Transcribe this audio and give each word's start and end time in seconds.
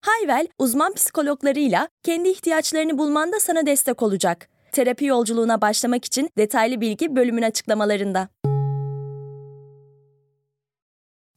Hayvel, 0.00 0.46
uzman 0.58 0.94
psikologlarıyla 0.94 1.88
kendi 2.02 2.28
ihtiyaçlarını 2.28 2.98
bulmanda 2.98 3.40
sana 3.40 3.66
destek 3.66 4.02
olacak. 4.02 4.48
Terapi 4.72 5.04
yolculuğuna 5.04 5.60
başlamak 5.60 6.04
için 6.04 6.30
detaylı 6.38 6.80
bilgi 6.80 7.16
bölümün 7.16 7.42
açıklamalarında. 7.42 8.28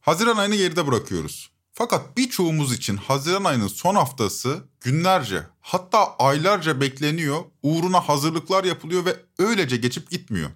Haziran 0.00 0.36
ayını 0.36 0.56
geride 0.56 0.86
bırakıyoruz. 0.86 1.50
Fakat 1.72 2.16
birçoğumuz 2.16 2.72
için 2.72 2.96
Haziran 2.96 3.44
ayının 3.44 3.68
son 3.68 3.94
haftası 3.94 4.58
günlerce 4.80 5.42
hatta 5.60 6.16
aylarca 6.16 6.80
bekleniyor, 6.80 7.44
uğruna 7.62 8.00
hazırlıklar 8.00 8.64
yapılıyor 8.64 9.04
ve 9.04 9.16
öylece 9.38 9.76
geçip 9.76 10.10
gitmiyor. 10.10 10.50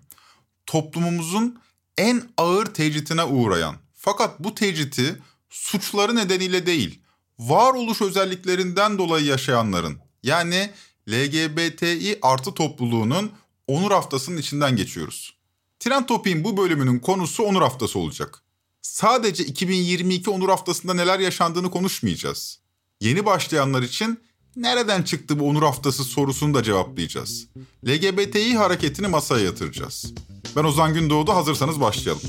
Toplumumuzun 0.66 1.60
en 1.98 2.22
ağır 2.36 2.66
tecritine 2.66 3.24
uğrayan 3.24 3.74
fakat 3.94 4.40
bu 4.40 4.54
tecriti 4.54 5.16
suçları 5.48 6.16
nedeniyle 6.16 6.66
değil, 6.66 7.02
varoluş 7.38 8.02
özelliklerinden 8.02 8.98
dolayı 8.98 9.26
yaşayanların 9.26 9.98
yani 10.22 10.70
LGBTİ 11.08 12.18
artı 12.22 12.54
topluluğunun 12.54 13.30
Onur 13.66 13.90
Haftası'nın 13.90 14.36
içinden 14.36 14.76
geçiyoruz. 14.76 15.34
Trend 15.80 16.04
Topik'in 16.04 16.44
bu 16.44 16.56
bölümünün 16.56 16.98
konusu 16.98 17.42
Onur 17.42 17.62
Haftası 17.62 17.98
olacak. 17.98 18.42
Sadece 18.82 19.44
2022 19.44 20.30
Onur 20.30 20.48
Haftası'nda 20.48 20.94
neler 20.94 21.18
yaşandığını 21.18 21.70
konuşmayacağız. 21.70 22.60
Yeni 23.00 23.26
başlayanlar 23.26 23.82
için 23.82 24.20
nereden 24.56 25.02
çıktı 25.02 25.40
bu 25.40 25.48
Onur 25.48 25.62
Haftası 25.62 26.04
sorusunu 26.04 26.54
da 26.54 26.62
cevaplayacağız. 26.62 27.46
LGBTİ 27.86 28.56
hareketini 28.56 29.08
masaya 29.08 29.44
yatıracağız. 29.44 30.12
Ben 30.56 30.64
Ozan 30.64 30.94
Gündoğdu 30.94 31.32
hazırsanız 31.32 31.80
başlayalım. 31.80 32.22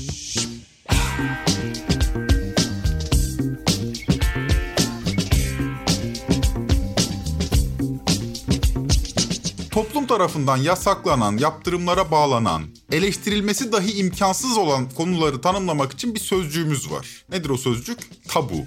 Tarafından 10.10 10.56
yasaklanan, 10.56 11.38
yaptırımlara 11.38 12.10
bağlanan, 12.10 12.62
eleştirilmesi 12.92 13.72
dahi 13.72 13.92
imkansız 13.92 14.58
olan 14.58 14.90
konuları 14.90 15.40
tanımlamak 15.40 15.92
için 15.92 16.14
bir 16.14 16.20
sözcüğümüz 16.20 16.90
var. 16.90 17.24
Nedir 17.28 17.50
o 17.50 17.56
sözcük? 17.56 17.98
Tabu. 18.28 18.66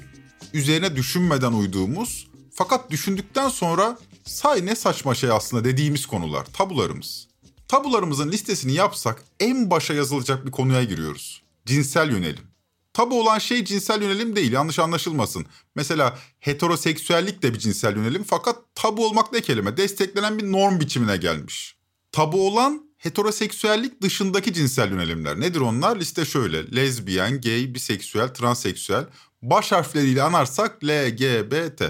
Üzerine 0.54 0.96
düşünmeden 0.96 1.54
uyduğumuz 1.54 2.28
fakat 2.52 2.92
düşündükten 2.92 3.50
sonra 3.50 3.98
say 4.26 4.66
ne 4.66 4.76
saçma 4.76 5.16
şey 5.16 5.32
aslında 5.32 5.66
dediğimiz 5.66 6.06
konular, 6.06 6.46
tabularımız. 6.46 7.28
Tabularımızın 7.68 8.32
listesini 8.32 8.74
yapsak 8.74 9.24
en 9.40 9.70
başa 9.70 9.94
yazılacak 9.94 10.46
bir 10.46 10.52
konuya 10.52 10.84
giriyoruz. 10.84 11.44
Cinsel 11.66 12.12
yönelim. 12.12 12.53
Tabu 12.94 13.22
olan 13.22 13.40
şey 13.40 13.66
cinsel 13.66 14.02
yönelim 14.02 14.36
değil 14.36 14.52
yanlış 14.52 14.80
anlaşılmasın. 14.80 15.46
Mesela 15.76 16.20
heteroseksüellik 16.40 17.42
de 17.42 17.54
bir 17.54 17.60
cinsel 17.60 17.96
yönelim 17.96 18.24
fakat 18.24 18.56
tabu 18.76 19.08
olmak 19.08 19.34
ne 19.34 19.42
kelime? 19.42 19.78
Desteklenen 19.78 20.40
bir 20.40 20.52
norm 20.52 20.80
biçimine 20.80 21.18
gelmiş. 21.18 21.76
Tabu 22.12 22.48
olan 22.48 22.86
heteroseksüellik 22.98 24.02
dışındaki 24.02 24.54
cinsel 24.54 24.92
yönelimler. 24.92 25.40
Nedir 25.40 25.60
onlar? 25.60 26.00
Liste 26.00 26.26
şöyle. 26.26 26.76
Lezbiyen, 26.76 27.42
gay, 27.42 27.74
biseksüel, 27.74 28.34
transseksüel. 28.34 29.06
Baş 29.42 29.72
harfleriyle 29.72 30.24
anarsak 30.24 30.84
LGBT. 30.84 31.84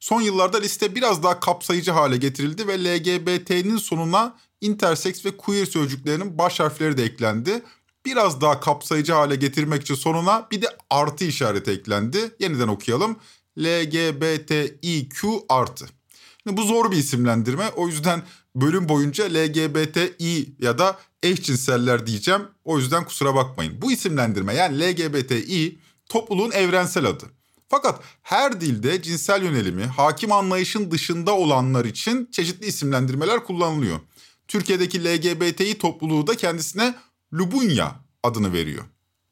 Son 0.00 0.20
yıllarda 0.20 0.58
liste 0.58 0.94
biraz 0.94 1.22
daha 1.22 1.40
kapsayıcı 1.40 1.90
hale 1.90 2.16
getirildi 2.16 2.68
ve 2.68 2.84
LGBT'nin 2.84 3.76
sonuna 3.76 4.36
intersex 4.60 5.24
ve 5.24 5.36
queer 5.36 5.66
sözcüklerinin 5.66 6.38
baş 6.38 6.60
harfleri 6.60 6.96
de 6.96 7.04
eklendi 7.04 7.62
biraz 8.10 8.40
daha 8.40 8.60
kapsayıcı 8.60 9.12
hale 9.12 9.36
getirmek 9.36 9.82
için 9.82 9.94
sonuna 9.94 10.46
bir 10.50 10.62
de 10.62 10.66
artı 10.90 11.24
işareti 11.24 11.70
eklendi. 11.70 12.34
Yeniden 12.38 12.68
okuyalım. 12.68 13.16
LGBTIQ 13.58 15.44
artı. 15.48 15.86
Şimdi 16.42 16.56
bu 16.56 16.62
zor 16.62 16.90
bir 16.90 16.96
isimlendirme. 16.96 17.68
O 17.76 17.88
yüzden 17.88 18.22
bölüm 18.54 18.88
boyunca 18.88 19.24
LGBTİ 19.24 20.54
ya 20.58 20.78
da 20.78 20.98
eşcinseller 21.22 22.06
diyeceğim. 22.06 22.42
O 22.64 22.78
yüzden 22.78 23.04
kusura 23.04 23.34
bakmayın. 23.34 23.82
Bu 23.82 23.92
isimlendirme 23.92 24.54
yani 24.54 24.80
LGBTİ 24.80 25.78
topluluğun 26.08 26.50
evrensel 26.50 27.04
adı. 27.04 27.24
Fakat 27.68 28.00
her 28.22 28.60
dilde 28.60 29.02
cinsel 29.02 29.42
yönelimi 29.42 29.84
hakim 29.84 30.32
anlayışın 30.32 30.90
dışında 30.90 31.36
olanlar 31.36 31.84
için 31.84 32.28
çeşitli 32.32 32.66
isimlendirmeler 32.66 33.44
kullanılıyor. 33.44 34.00
Türkiye'deki 34.48 35.04
LGBTİ 35.04 35.78
topluluğu 35.78 36.26
da 36.26 36.36
kendisine 36.36 36.94
Lubunya 37.32 37.96
adını 38.22 38.52
veriyor. 38.52 38.84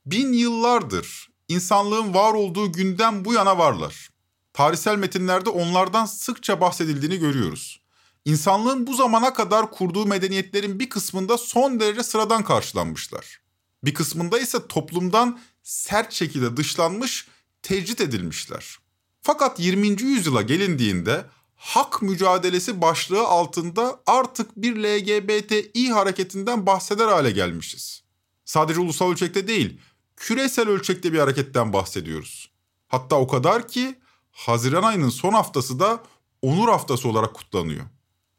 Bin 0.06 0.32
yıllardır 0.32 1.28
insanlığın 1.48 2.14
var 2.14 2.34
olduğu 2.34 2.72
günden 2.72 3.24
bu 3.24 3.32
yana 3.32 3.58
varlar. 3.58 4.10
Tarihsel 4.52 4.96
metinlerde 4.96 5.50
onlardan 5.50 6.06
sıkça 6.06 6.60
bahsedildiğini 6.60 7.18
görüyoruz. 7.18 7.80
İnsanlığın 8.24 8.86
bu 8.86 8.94
zamana 8.94 9.32
kadar 9.32 9.70
kurduğu 9.70 10.06
medeniyetlerin 10.06 10.80
bir 10.80 10.88
kısmında 10.88 11.38
son 11.38 11.80
derece 11.80 12.02
sıradan 12.02 12.44
karşılanmışlar. 12.44 13.40
Bir 13.84 13.94
kısmında 13.94 14.38
ise 14.38 14.66
toplumdan 14.66 15.40
sert 15.62 16.12
şekilde 16.12 16.56
dışlanmış, 16.56 17.28
tecrit 17.62 18.00
edilmişler. 18.00 18.78
Fakat 19.22 19.60
20. 19.60 19.86
yüzyıla 20.02 20.42
gelindiğinde 20.42 21.24
hak 21.56 22.02
mücadelesi 22.02 22.80
başlığı 22.80 23.26
altında 23.26 24.00
artık 24.06 24.56
bir 24.56 24.76
LGBTİ 24.76 25.90
hareketinden 25.90 26.66
bahseder 26.66 27.08
hale 27.08 27.30
gelmişiz. 27.30 28.02
Sadece 28.44 28.80
ulusal 28.80 29.10
ölçekte 29.10 29.48
değil, 29.48 29.80
küresel 30.16 30.68
ölçekte 30.68 31.12
bir 31.12 31.18
hareketten 31.18 31.72
bahsediyoruz. 31.72 32.50
Hatta 32.88 33.16
o 33.16 33.26
kadar 33.28 33.68
ki 33.68 33.94
Haziran 34.32 34.82
ayının 34.82 35.08
son 35.08 35.32
haftası 35.32 35.78
da 35.78 36.02
Onur 36.42 36.68
Haftası 36.68 37.08
olarak 37.08 37.34
kutlanıyor. 37.34 37.86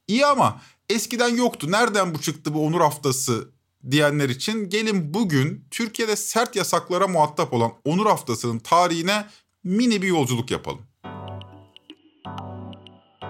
İyi 0.07 0.25
ama 0.25 0.61
eskiden 0.89 1.35
yoktu. 1.35 1.72
Nereden 1.72 2.16
bu 2.16 2.22
çıktı 2.22 2.53
bu 2.53 2.66
Onur 2.66 2.81
Haftası 2.81 3.51
diyenler 3.91 4.29
için 4.29 4.69
gelin 4.69 5.13
bugün 5.13 5.67
Türkiye'de 5.72 6.16
sert 6.16 6.56
yasaklara 6.56 7.07
muhatap 7.07 7.53
olan 7.53 7.73
Onur 7.85 8.06
Haftası'nın 8.06 8.59
tarihine 8.59 9.27
mini 9.63 10.01
bir 10.01 10.07
yolculuk 10.07 10.51
yapalım. 10.51 10.87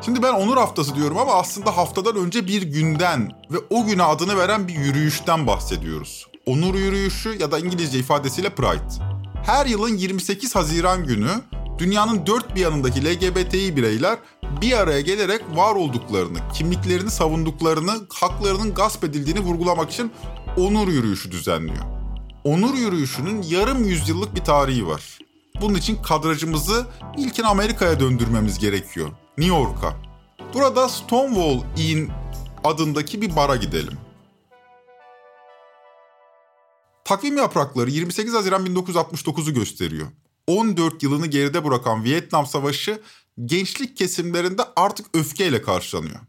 Şimdi 0.02 0.24
ben 0.24 0.34
Onur 0.34 0.58
Haftası 0.58 0.96
diyorum 0.96 1.18
ama 1.18 1.34
aslında 1.34 1.78
haftadan 1.78 2.16
önce 2.16 2.48
bir 2.48 2.62
günden 2.62 3.32
ve 3.52 3.58
o 3.70 3.86
güne 3.86 4.04
adını 4.04 4.38
veren 4.38 4.68
bir 4.68 4.74
yürüyüşten 4.74 5.48
bahsediyoruz. 5.48 6.28
Onur 6.46 6.76
Yürüyüşü 6.76 7.38
ya 7.40 7.52
da 7.52 7.60
İngilizce 7.60 8.00
ifadesiyle 8.00 8.50
Pride. 8.50 9.04
Her 9.46 9.66
yılın 9.66 9.98
28 9.98 10.56
Haziran 10.56 11.06
günü 11.06 11.30
dünyanın 11.78 12.26
dört 12.26 12.56
bir 12.56 12.62
yanındaki 12.62 13.06
LGBTİ 13.06 13.76
bireyler 13.76 14.18
bir 14.62 14.78
araya 14.78 15.02
gelerek 15.02 15.42
var 15.56 15.76
olduklarını, 15.76 16.40
kimliklerini 16.54 17.12
savunduklarını, 17.12 17.92
haklarının 18.14 18.74
gasp 18.74 19.04
edildiğini 19.04 19.40
vurgulamak 19.40 19.92
için 19.92 20.12
onur 20.58 20.88
yürüyüşü 20.88 21.32
düzenliyor. 21.32 21.86
Onur 22.44 22.74
yürüyüşünün 22.74 23.42
yarım 23.42 23.84
yüzyıllık 23.84 24.36
bir 24.36 24.44
tarihi 24.44 24.88
var. 24.88 25.20
Bunun 25.62 25.76
için 25.76 26.02
kadrajımızı 26.02 26.86
ilkin 27.18 27.44
Amerika'ya 27.44 28.00
döndürmemiz 28.00 28.60
gerekiyor. 28.60 29.12
New 29.38 29.56
York'a. 29.58 29.96
Burada 30.54 30.90
Stonewall 30.90 31.64
Inn 31.78 32.10
adındaki 32.64 33.22
bir 33.22 33.36
bara 33.36 33.56
gidelim. 33.56 33.98
Takvim 37.06 37.38
yaprakları 37.38 37.90
28 37.90 38.34
Haziran 38.34 38.66
1969'u 38.66 39.54
gösteriyor. 39.54 40.08
14 40.48 41.04
yılını 41.04 41.28
geride 41.28 41.66
bırakan 41.66 42.04
Vietnam 42.04 42.46
Savaşı 42.46 43.02
gençlik 43.46 43.98
kesimlerinde 43.98 44.62
artık 44.76 45.06
öfkeyle 45.14 45.62
karşılanıyor. 45.62 46.20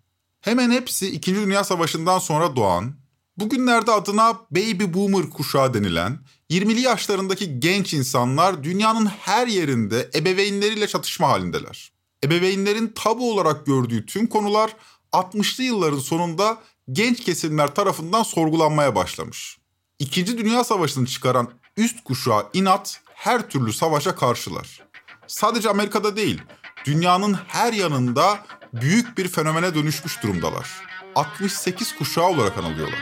Hemen 0.40 0.70
hepsi 0.70 1.10
2. 1.10 1.34
Dünya 1.34 1.64
Savaşı'ndan 1.64 2.18
sonra 2.18 2.56
doğan, 2.56 2.94
bugünlerde 3.36 3.92
adına 3.92 4.34
Baby 4.50 4.84
Boomer 4.94 5.30
kuşağı 5.30 5.74
denilen 5.74 6.18
20'li 6.50 6.80
yaşlarındaki 6.80 7.60
genç 7.60 7.94
insanlar 7.94 8.64
dünyanın 8.64 9.06
her 9.06 9.46
yerinde 9.46 10.10
ebeveynleriyle 10.14 10.86
çatışma 10.86 11.28
halindeler. 11.28 11.97
Ebeveynlerin 12.24 12.92
tabu 12.94 13.32
olarak 13.32 13.66
gördüğü 13.66 14.06
tüm 14.06 14.26
konular 14.26 14.76
60'lı 15.12 15.64
yılların 15.64 15.98
sonunda 15.98 16.58
genç 16.92 17.24
kesimler 17.24 17.74
tarafından 17.74 18.22
sorgulanmaya 18.22 18.94
başlamış. 18.94 19.58
İkinci 19.98 20.38
Dünya 20.38 20.64
Savaşı'nı 20.64 21.06
çıkaran 21.06 21.50
üst 21.76 22.04
kuşağı 22.04 22.46
inat 22.52 23.00
her 23.14 23.48
türlü 23.48 23.72
savaşa 23.72 24.14
karşılar. 24.14 24.80
Sadece 25.26 25.70
Amerika'da 25.70 26.16
değil, 26.16 26.42
dünyanın 26.84 27.38
her 27.48 27.72
yanında 27.72 28.38
büyük 28.72 29.18
bir 29.18 29.28
fenomene 29.28 29.74
dönüşmüş 29.74 30.22
durumdalar. 30.22 30.68
68 31.14 31.96
kuşağı 31.96 32.26
olarak 32.26 32.58
anılıyorlar. 32.58 32.98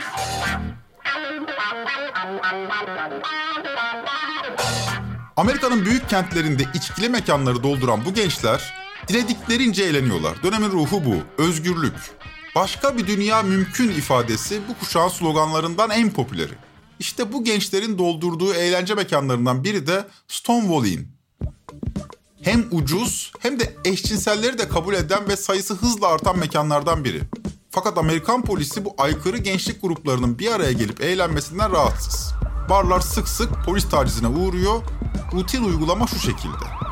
Amerika'nın 5.35 5.85
büyük 5.85 6.09
kentlerinde 6.09 6.63
içkili 6.73 7.09
mekanları 7.09 7.63
dolduran 7.63 8.05
bu 8.05 8.13
gençler 8.13 8.86
dilediklerince 9.07 9.83
eğleniyorlar. 9.83 10.43
Dönemin 10.43 10.71
ruhu 10.71 11.05
bu, 11.05 11.43
özgürlük. 11.43 11.93
Başka 12.55 12.97
bir 12.97 13.07
dünya 13.07 13.43
mümkün 13.43 13.89
ifadesi 13.89 14.61
bu 14.69 14.79
kuşağın 14.79 15.09
sloganlarından 15.09 15.89
en 15.89 16.11
popüleri. 16.11 16.53
İşte 16.99 17.33
bu 17.33 17.43
gençlerin 17.43 17.97
doldurduğu 17.97 18.53
eğlence 18.53 18.93
mekanlarından 18.93 19.63
biri 19.63 19.87
de 19.87 20.07
Stonewall 20.27 20.85
Inn. 20.85 21.07
Hem 22.41 22.65
ucuz 22.71 23.31
hem 23.39 23.59
de 23.59 23.75
eşcinselleri 23.85 24.57
de 24.57 24.67
kabul 24.67 24.93
eden 24.93 25.29
ve 25.29 25.37
sayısı 25.37 25.73
hızla 25.73 26.07
artan 26.07 26.39
mekanlardan 26.39 27.03
biri. 27.03 27.21
Fakat 27.69 27.97
Amerikan 27.97 28.41
polisi 28.41 28.85
bu 28.85 28.95
aykırı 28.97 29.37
gençlik 29.37 29.81
gruplarının 29.81 30.39
bir 30.39 30.51
araya 30.51 30.71
gelip 30.71 31.01
eğlenmesinden 31.01 31.71
rahatsız. 31.71 32.33
Barlar 32.69 32.99
sık 32.99 33.27
sık 33.27 33.49
polis 33.65 33.89
tacizine 33.89 34.27
uğruyor. 34.27 34.81
Rutin 35.33 35.63
uygulama 35.63 36.07
şu 36.07 36.19
şekilde. 36.19 36.86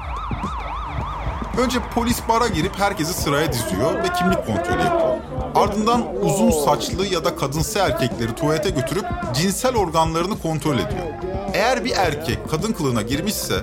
Önce 1.57 1.79
polis 1.95 2.19
bara 2.29 2.47
girip 2.47 2.79
herkesi 2.79 3.13
sıraya 3.13 3.53
diziyor 3.53 4.03
ve 4.03 4.13
kimlik 4.19 4.37
kontrolü 4.45 4.83
yapıyor. 4.83 5.17
Ardından 5.55 6.15
uzun 6.21 6.51
saçlı 6.51 7.05
ya 7.05 7.25
da 7.25 7.35
kadınsı 7.35 7.79
erkekleri 7.79 8.35
tuvalete 8.35 8.69
götürüp 8.69 9.05
cinsel 9.33 9.75
organlarını 9.75 10.41
kontrol 10.41 10.75
ediyor. 10.75 11.05
Eğer 11.53 11.85
bir 11.85 11.91
erkek 11.91 12.49
kadın 12.49 12.73
kılığına 12.73 13.01
girmişse 13.01 13.55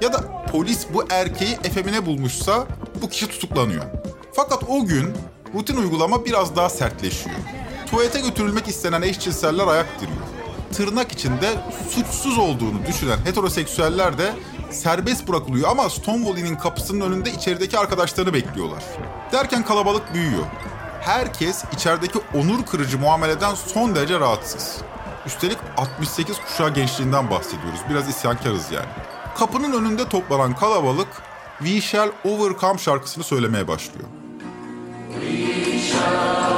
ya 0.00 0.12
da 0.12 0.44
polis 0.52 0.86
bu 0.94 1.04
erkeği 1.10 1.58
efemine 1.64 2.06
bulmuşsa 2.06 2.66
bu 3.02 3.08
kişi 3.08 3.28
tutuklanıyor. 3.28 3.84
Fakat 4.32 4.62
o 4.68 4.84
gün 4.84 5.12
rutin 5.54 5.76
uygulama 5.76 6.24
biraz 6.24 6.56
daha 6.56 6.68
sertleşiyor. 6.68 7.36
Tuvalete 7.90 8.20
götürülmek 8.20 8.68
istenen 8.68 9.02
eşcinseller 9.02 9.66
ayak 9.66 10.00
diriyor. 10.00 10.18
Tırnak 10.72 11.12
içinde 11.12 11.50
suçsuz 11.90 12.38
olduğunu 12.38 12.86
düşünen 12.88 13.18
heteroseksüeller 13.24 14.18
de 14.18 14.32
serbest 14.72 15.28
bırakılıyor 15.28 15.68
ama 15.68 15.90
Stonewall 15.90 16.36
Inn'in 16.36 16.56
kapısının 16.56 17.00
önünde 17.00 17.30
içerideki 17.30 17.78
arkadaşlarını 17.78 18.34
bekliyorlar. 18.34 18.84
Derken 19.32 19.64
kalabalık 19.64 20.14
büyüyor. 20.14 20.44
Herkes 21.00 21.64
içerideki 21.72 22.18
onur 22.34 22.66
kırıcı 22.66 22.98
muameleden 22.98 23.54
son 23.54 23.94
derece 23.94 24.20
rahatsız. 24.20 24.78
Üstelik 25.26 25.58
68 25.76 26.36
kuşağı 26.38 26.74
gençliğinden 26.74 27.30
bahsediyoruz. 27.30 27.80
Biraz 27.90 28.08
isyankarız 28.08 28.72
yani. 28.72 28.88
Kapının 29.38 29.72
önünde 29.72 30.08
toplanan 30.08 30.56
kalabalık 30.56 31.08
We 31.58 31.80
Shall 31.80 32.10
Overcome 32.24 32.78
şarkısını 32.78 33.24
söylemeye 33.24 33.68
başlıyor. 33.68 34.08
We 35.20 35.78
shall 35.78 36.49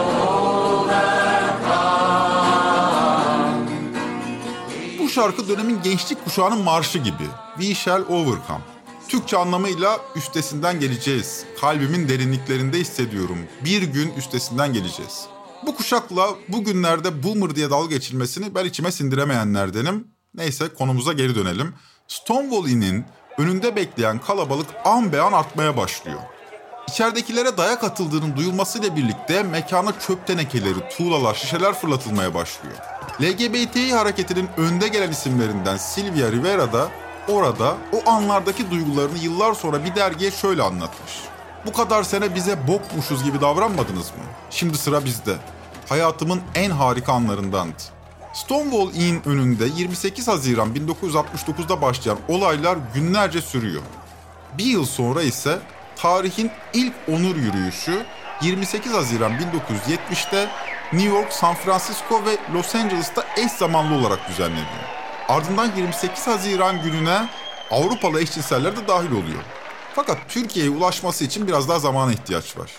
şarkı 5.13 5.49
dönemin 5.49 5.83
gençlik 5.83 6.25
kuşağının 6.25 6.65
marşı 6.65 6.99
gibi. 6.99 7.25
We 7.59 7.75
Shall 7.75 8.03
Overcome. 8.03 8.65
Türkçe 9.09 9.37
anlamıyla 9.37 10.01
üstesinden 10.17 10.81
geleceğiz. 10.81 11.45
Kalbimin 11.61 12.09
derinliklerinde 12.09 12.79
hissediyorum. 12.79 13.39
Bir 13.65 13.83
gün 13.83 14.15
üstesinden 14.15 14.73
geleceğiz. 14.73 15.27
Bu 15.67 15.75
kuşakla 15.75 16.29
bugünlerde 16.49 17.23
boomer 17.23 17.57
diye 17.57 17.71
dalga 17.71 17.95
geçilmesini 17.95 18.55
ben 18.55 18.65
içime 18.65 18.93
sindiremeyenlerdenim. 18.93 20.09
Neyse 20.35 20.69
konumuza 20.79 21.13
geri 21.13 21.35
dönelim. 21.35 21.75
Stonewall 22.09 22.69
Inn'in 22.69 23.05
önünde 23.39 23.77
bekleyen 23.77 24.19
kalabalık 24.19 24.67
an 24.85 25.13
be 25.13 25.21
an 25.21 25.33
artmaya 25.33 25.77
başlıyor. 25.77 26.21
İçeridekilere 26.89 27.57
dayak 27.57 27.85
atıldığının 27.85 28.37
duyulmasıyla 28.37 28.97
birlikte 28.97 29.43
mekana 29.43 30.01
çöp 30.01 30.27
tenekeleri, 30.27 30.89
tuğlalar, 30.97 31.35
şişeler 31.35 31.75
fırlatılmaya 31.75 32.35
başlıyor. 32.35 32.77
LGBTİ 33.21 33.95
hareketinin 33.95 34.49
önde 34.57 34.89
gelen 34.89 35.11
isimlerinden 35.11 35.77
Silvia 35.77 36.33
Rivera 36.33 36.73
da 36.73 36.89
orada 37.29 37.77
o 37.93 38.11
anlardaki 38.11 38.71
duygularını 38.71 39.19
yıllar 39.19 39.55
sonra 39.55 39.85
bir 39.85 39.95
dergiye 39.95 40.31
şöyle 40.31 40.63
anlatmış. 40.63 41.13
Bu 41.67 41.73
kadar 41.73 42.03
sene 42.03 42.35
bize 42.35 42.69
bokmuşuz 42.69 43.25
gibi 43.25 43.41
davranmadınız 43.41 44.11
mı? 44.11 44.25
Şimdi 44.51 44.79
sıra 44.79 45.05
bizde. 45.05 45.37
Hayatımın 45.89 46.41
en 46.55 46.71
harika 46.71 47.13
anlarındandı. 47.13 47.83
Stonewall 48.35 48.95
Inn 48.95 49.23
önünde 49.27 49.65
28 49.77 50.29
Haziran 50.29 50.75
1969'da 50.75 51.83
başlayan 51.83 52.19
olaylar 52.29 52.79
günlerce 52.95 53.43
sürüyor. 53.43 53.83
Bir 54.59 54.65
yıl 54.65 54.87
sonra 54.87 55.23
ise 55.23 55.59
tarihin 55.97 56.51
ilk 56.73 56.95
onur 57.09 57.37
yürüyüşü 57.37 58.07
28 58.43 58.93
Haziran 58.93 59.33
1970'te 59.33 60.49
New 60.93 61.09
York, 61.09 61.33
San 61.33 61.55
Francisco 61.55 62.25
ve 62.25 62.39
Los 62.55 62.75
Angeles'ta 62.75 63.25
eş 63.37 63.53
zamanlı 63.53 63.95
olarak 63.95 64.29
düzenleniyor. 64.29 64.67
Ardından 65.29 65.73
28 65.77 66.27
Haziran 66.27 66.83
gününe 66.83 67.29
Avrupalı 67.71 68.21
eşcinseller 68.21 68.77
de 68.77 68.89
dahil 68.89 69.11
oluyor. 69.11 69.43
Fakat 69.95 70.19
Türkiye'ye 70.29 70.71
ulaşması 70.71 71.25
için 71.25 71.47
biraz 71.49 71.69
daha 71.69 71.79
zamana 71.79 72.13
ihtiyaç 72.13 72.59
var. 72.59 72.73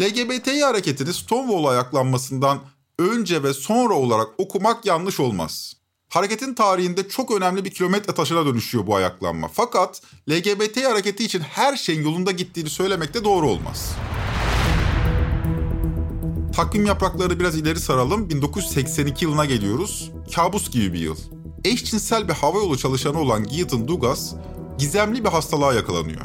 LGBTİ 0.00 0.64
hareketini 0.64 1.14
Stonewall 1.14 1.64
ayaklanmasından 1.64 2.58
önce 2.98 3.42
ve 3.42 3.54
sonra 3.54 3.94
olarak 3.94 4.28
okumak 4.38 4.86
yanlış 4.86 5.20
olmaz. 5.20 5.74
Hareketin 6.08 6.54
tarihinde 6.54 7.08
çok 7.08 7.30
önemli 7.30 7.64
bir 7.64 7.70
kilometre 7.70 8.14
taşına 8.14 8.46
dönüşüyor 8.46 8.86
bu 8.86 8.96
ayaklanma. 8.96 9.48
Fakat 9.52 10.02
LGBT 10.30 10.84
hareketi 10.84 11.24
için 11.24 11.40
her 11.40 11.76
şeyin 11.76 12.02
yolunda 12.02 12.30
gittiğini 12.30 12.70
söylemek 12.70 13.14
de 13.14 13.24
doğru 13.24 13.48
olmaz. 13.48 13.94
Takvim 16.60 16.86
yaprakları 16.86 17.40
biraz 17.40 17.56
ileri 17.56 17.80
saralım. 17.80 18.30
1982 18.30 19.24
yılına 19.24 19.44
geliyoruz. 19.44 20.12
Kabus 20.34 20.70
gibi 20.70 20.92
bir 20.92 20.98
yıl. 20.98 21.16
Eşcinsel 21.64 22.28
bir 22.28 22.32
havayolu 22.32 22.78
çalışanı 22.78 23.18
olan 23.18 23.44
Gideon 23.44 23.88
Dugas 23.88 24.34
gizemli 24.78 25.24
bir 25.24 25.28
hastalığa 25.28 25.74
yakalanıyor. 25.74 26.20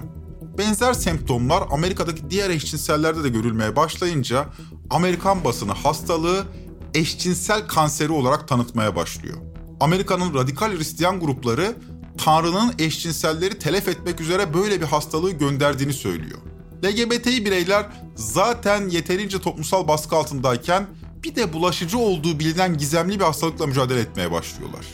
Benzer 0.58 0.94
semptomlar 0.94 1.64
Amerika'daki 1.72 2.30
diğer 2.30 2.50
eşcinsellerde 2.50 3.24
de 3.24 3.30
görülmeye 3.30 3.76
başlayınca 3.76 4.46
Amerikan 4.90 5.44
basını 5.44 5.72
hastalığı 5.72 6.46
eşcinsel 6.94 7.68
kanseri 7.68 8.12
olarak 8.12 8.48
tanıtmaya 8.48 8.96
başlıyor. 8.96 9.38
Amerika'nın 9.80 10.34
radikal 10.34 10.78
Hristiyan 10.78 11.20
grupları 11.20 11.76
Tanrı'nın 12.18 12.74
eşcinselleri 12.80 13.60
telef 13.60 13.88
etmek 13.88 14.22
üzere 14.22 14.54
böyle 14.54 14.82
bir 14.82 14.86
hastalığı 14.86 15.32
gönderdiğini 15.32 15.94
söylüyor. 15.94 16.40
LGBTİ 16.86 17.46
bireyler 17.46 17.86
zaten 18.16 18.90
yeterince 18.90 19.40
toplumsal 19.40 19.88
baskı 19.88 20.16
altındayken 20.16 20.88
bir 21.24 21.36
de 21.36 21.54
bulaşıcı 21.54 21.98
olduğu 21.98 22.40
bilinen 22.40 22.78
gizemli 22.78 23.20
bir 23.20 23.26
hastalıkla 23.26 23.68
mücadele 23.68 24.00
etmeye 24.00 24.32
başlıyorlar. 24.32 24.86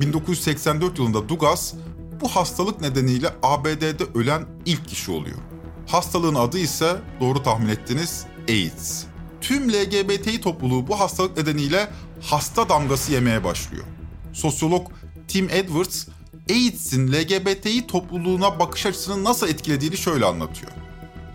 1984 0.00 0.98
yılında 0.98 1.28
Dugas 1.28 1.74
bu 2.20 2.28
hastalık 2.28 2.80
nedeniyle 2.80 3.28
ABD'de 3.42 4.04
ölen 4.14 4.46
ilk 4.66 4.88
kişi 4.88 5.10
oluyor. 5.10 5.38
Hastalığın 5.86 6.34
adı 6.34 6.58
ise 6.58 6.96
doğru 7.20 7.42
tahmin 7.42 7.68
ettiniz 7.68 8.26
AIDS. 8.48 9.04
Tüm 9.40 9.68
LGBTİ 9.72 10.40
topluluğu 10.40 10.88
bu 10.88 11.00
hastalık 11.00 11.36
nedeniyle 11.36 11.90
hasta 12.20 12.68
damgası 12.68 13.12
yemeye 13.12 13.44
başlıyor. 13.44 13.84
Sosyolog 14.32 14.86
Tim 15.28 15.50
Edwards, 15.50 16.06
AIDS'in 16.50 17.12
LGBTİ 17.12 17.86
topluluğuna 17.86 18.58
bakış 18.58 18.86
açısını 18.86 19.24
nasıl 19.24 19.48
etkilediğini 19.48 19.96
şöyle 19.96 20.26
anlatıyor. 20.26 20.72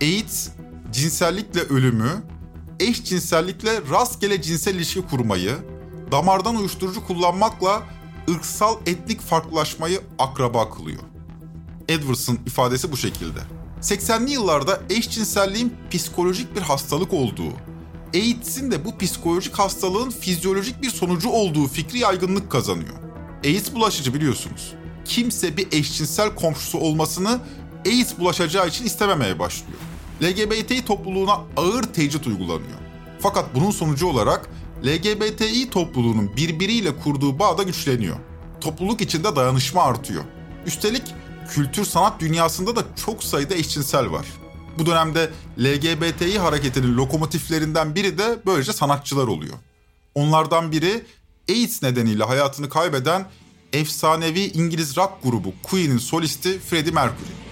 AIDS, 0.01 0.49
cinsellikle 0.91 1.61
ölümü, 1.61 2.23
eşcinsellikle 2.79 3.81
rastgele 3.91 4.41
cinsel 4.41 4.75
ilişki 4.75 5.01
kurmayı, 5.01 5.55
damardan 6.11 6.55
uyuşturucu 6.55 7.07
kullanmakla 7.07 7.83
ırksal 8.29 8.75
etnik 8.85 9.21
farklılaşmayı 9.21 10.01
akraba 10.19 10.69
kılıyor. 10.69 11.01
Edwards'ın 11.89 12.39
ifadesi 12.45 12.91
bu 12.91 12.97
şekilde. 12.97 13.39
80'li 13.81 14.31
yıllarda 14.31 14.81
eşcinselliğin 14.89 15.73
psikolojik 15.91 16.55
bir 16.55 16.61
hastalık 16.61 17.13
olduğu, 17.13 17.53
AIDS'in 18.13 18.71
de 18.71 18.85
bu 18.85 18.97
psikolojik 18.97 19.59
hastalığın 19.59 20.09
fizyolojik 20.09 20.81
bir 20.81 20.89
sonucu 20.89 21.29
olduğu 21.29 21.67
fikri 21.67 21.99
yaygınlık 21.99 22.51
kazanıyor. 22.51 22.93
AIDS 23.45 23.73
bulaşıcı 23.73 24.13
biliyorsunuz. 24.13 24.73
Kimse 25.05 25.57
bir 25.57 25.67
eşcinsel 25.71 26.35
komşusu 26.35 26.77
olmasını 26.77 27.39
AIDS 27.85 28.19
bulaşacağı 28.19 28.67
için 28.67 28.85
istememeye 28.85 29.39
başlıyor. 29.39 29.79
LGBT 30.23 30.87
topluluğuna 30.87 31.41
ağır 31.57 31.83
tecrit 31.83 32.27
uygulanıyor. 32.27 32.77
Fakat 33.19 33.55
bunun 33.55 33.71
sonucu 33.71 34.07
olarak 34.07 34.49
LGBTİ 34.85 35.69
topluluğunun 35.69 36.35
birbiriyle 36.35 36.95
kurduğu 36.95 37.39
bağ 37.39 37.57
da 37.57 37.63
güçleniyor. 37.63 38.17
Topluluk 38.61 39.01
içinde 39.01 39.35
dayanışma 39.35 39.83
artıyor. 39.83 40.23
Üstelik 40.65 41.03
kültür 41.49 41.85
sanat 41.85 42.19
dünyasında 42.19 42.75
da 42.75 42.83
çok 43.05 43.23
sayıda 43.23 43.55
eşcinsel 43.55 44.11
var. 44.11 44.25
Bu 44.79 44.85
dönemde 44.85 45.29
LGBTİ 45.59 46.39
hareketinin 46.39 46.97
lokomotiflerinden 46.97 47.95
biri 47.95 48.17
de 48.17 48.39
böylece 48.45 48.73
sanatçılar 48.73 49.27
oluyor. 49.27 49.57
Onlardan 50.15 50.71
biri 50.71 51.05
AIDS 51.49 51.83
nedeniyle 51.83 52.23
hayatını 52.23 52.69
kaybeden 52.69 53.25
efsanevi 53.73 54.39
İngiliz 54.39 54.97
rock 54.97 55.13
grubu 55.23 55.53
Queen'in 55.63 55.97
solisti 55.97 56.59
Freddie 56.59 56.91
Mercury. 56.91 57.46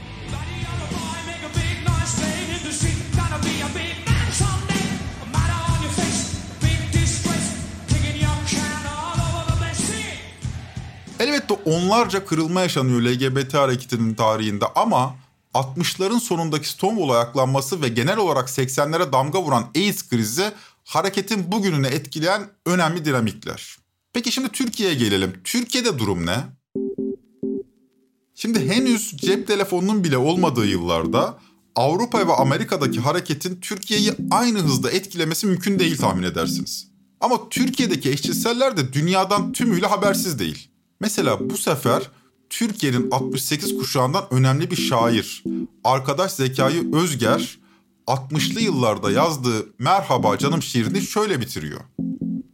Elbette 11.36 11.54
onlarca 11.54 12.25
kırılma 12.25 12.62
yaşanıyor 12.62 13.01
LGBT 13.01 13.54
hareketinin 13.54 14.15
tarihinde 14.15 14.65
ama 14.75 15.15
60'ların 15.54 16.20
sonundaki 16.20 16.70
Stonewall 16.70 17.10
ayaklanması 17.10 17.82
ve 17.82 17.88
genel 17.88 18.18
olarak 18.18 18.50
80'lere 18.50 19.13
damga 19.13 19.44
vuran 19.44 19.72
AIDS 19.75 20.10
krizi 20.10 20.51
hareketin 20.84 21.51
bugününü 21.51 21.88
etkileyen 21.88 22.50
önemli 22.65 23.06
dinamikler. 23.06 23.77
Peki 24.13 24.32
şimdi 24.32 24.50
Türkiye'ye 24.50 24.96
gelelim. 24.96 25.34
Türkiye'de 25.44 26.00
durum 26.00 26.25
ne? 26.25 26.38
Şimdi 28.36 28.70
henüz 28.70 29.18
cep 29.18 29.48
telefonunun 29.48 30.04
bile 30.04 30.18
olmadığı 30.18 30.65
yıllarda 30.65 31.39
Avrupa 31.75 32.27
ve 32.27 32.34
Amerika'daki 32.34 33.00
hareketin 33.00 33.60
Türkiye'yi 33.62 34.13
aynı 34.32 34.60
hızda 34.60 34.92
etkilemesi 34.92 35.48
mümkün 35.48 35.80
değil 35.80 35.98
tahmin 35.98 36.24
edersiniz. 36.24 36.88
Ama 37.20 37.50
Türkiye'deki 37.50 38.10
eşcinseller 38.12 38.77
de 38.77 38.94
dünyadan 38.94 39.54
tümüyle 39.54 39.88
habersiz 39.88 40.39
değil. 40.39 40.75
Mesela 40.99 41.49
bu 41.49 41.57
sefer 41.57 42.11
Türkiye'nin 42.49 43.11
68 43.11 43.77
kuşağından 43.77 44.25
önemli 44.31 44.71
bir 44.71 44.75
şair, 44.75 45.43
arkadaş 45.83 46.31
Zekai 46.31 46.95
Özger, 46.95 47.59
60'lı 48.07 48.61
yıllarda 48.61 49.11
yazdığı 49.11 49.65
Merhaba 49.79 50.37
Canım 50.37 50.61
şiirini 50.61 51.01
şöyle 51.01 51.41
bitiriyor. 51.41 51.79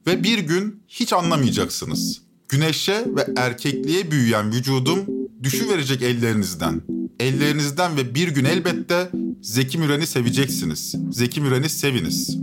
Ve 0.07 0.24
bir 0.24 0.39
gün 0.39 0.83
hiç 0.88 1.13
anlamayacaksınız. 1.13 2.21
Güneşe 2.50 3.05
ve 3.07 3.27
erkekliğe 3.38 4.12
büyüyen 4.12 4.51
vücudum 4.51 5.00
düşüverecek 5.43 6.01
ellerinizden. 6.01 6.81
Ellerinizden 7.19 7.98
ve 7.98 8.15
bir 8.15 8.27
gün 8.27 8.45
elbette 8.45 9.12
Zeki 9.41 9.77
Müren'i 9.77 10.07
seveceksiniz. 10.07 10.95
Zeki 11.12 11.41
Müren'i 11.41 11.69
seviniz. 11.69 12.38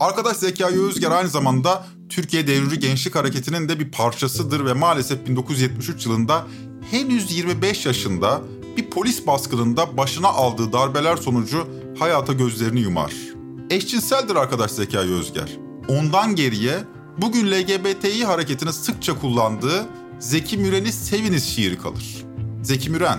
Arkadaş 0.00 0.36
Zekai 0.36 0.80
Özger 0.80 1.10
aynı 1.10 1.28
zamanda 1.28 1.86
Türkiye 2.08 2.46
Devrimci 2.46 2.78
Gençlik 2.78 3.14
Hareketi'nin 3.14 3.68
de 3.68 3.80
bir 3.80 3.90
parçasıdır 3.90 4.64
ve 4.64 4.72
maalesef 4.72 5.26
1973 5.26 6.06
yılında 6.06 6.46
henüz 6.90 7.32
25 7.32 7.86
yaşında 7.86 8.42
bir 8.76 8.90
polis 8.90 9.26
baskınında 9.26 9.96
başına 9.96 10.28
aldığı 10.28 10.72
darbeler 10.72 11.16
sonucu 11.16 11.68
hayata 11.98 12.32
gözlerini 12.32 12.80
yumar. 12.80 13.12
Eşcinseldir 13.70 14.36
arkadaş 14.36 14.70
Zekai 14.70 15.12
Özger. 15.12 15.58
Ondan 15.88 16.36
geriye 16.36 16.78
bugün 17.18 17.46
LGBTİ 17.46 18.24
hareketini 18.24 18.72
sıkça 18.72 19.18
kullandığı 19.18 19.86
Zeki 20.18 20.58
Müren'i 20.58 20.92
Seviniz 20.92 21.44
şiiri 21.44 21.78
kalır. 21.78 22.24
Zeki 22.62 22.90
Müren, 22.90 23.18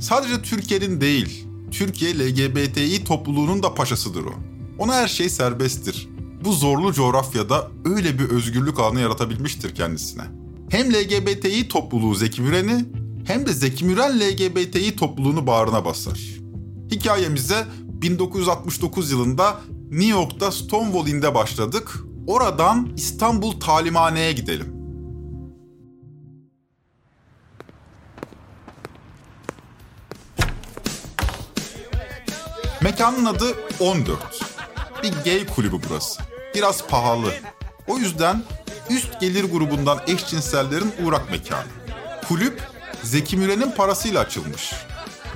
sadece 0.00 0.42
Türkiye'nin 0.42 1.00
değil, 1.00 1.46
Türkiye 1.70 2.18
LGBTİ 2.18 3.04
topluluğunun 3.04 3.62
da 3.62 3.74
paşasıdır 3.74 4.24
o. 4.24 4.32
Ona 4.78 4.94
her 4.94 5.08
şey 5.08 5.28
serbesttir. 5.28 6.08
Bu 6.44 6.52
zorlu 6.52 6.92
coğrafyada 6.92 7.70
öyle 7.84 8.18
bir 8.18 8.28
özgürlük 8.28 8.78
alanı 8.78 9.00
yaratabilmiştir 9.00 9.74
kendisine. 9.74 10.22
Hem 10.70 10.92
LGBTİ 10.92 11.68
topluluğu 11.68 12.14
Zeki 12.14 12.42
Müren'i 12.42 12.84
hem 13.26 13.46
de 13.46 13.52
Zeki 13.52 13.84
Müren 13.84 14.20
LGBTİ 14.20 14.96
topluluğunu 14.96 15.46
bağrına 15.46 15.84
basar. 15.84 16.20
Hikayemize 16.90 17.66
1969 17.82 19.10
yılında 19.10 19.60
New 19.90 20.10
York'ta 20.10 20.52
Stonewall 20.52 21.06
Inn'de 21.06 21.34
başladık. 21.34 21.98
Oradan 22.26 22.92
İstanbul 22.96 23.60
Talimhane'ye 23.60 24.32
gidelim. 24.32 24.72
Mekanın 32.82 33.24
adı 33.24 33.54
14. 33.80 34.18
Bir 35.02 35.12
gay 35.24 35.46
kulübü 35.46 35.76
burası. 35.88 36.31
Biraz 36.54 36.86
pahalı. 36.86 37.32
O 37.86 37.98
yüzden 37.98 38.42
üst 38.90 39.20
gelir 39.20 39.44
grubundan 39.44 40.00
eşcinsellerin 40.06 40.92
uğrak 41.04 41.30
mekanı. 41.30 41.66
Kulüp 42.28 42.62
Zeki 43.02 43.36
Müren'in 43.36 43.70
parasıyla 43.70 44.20
açılmış. 44.20 44.72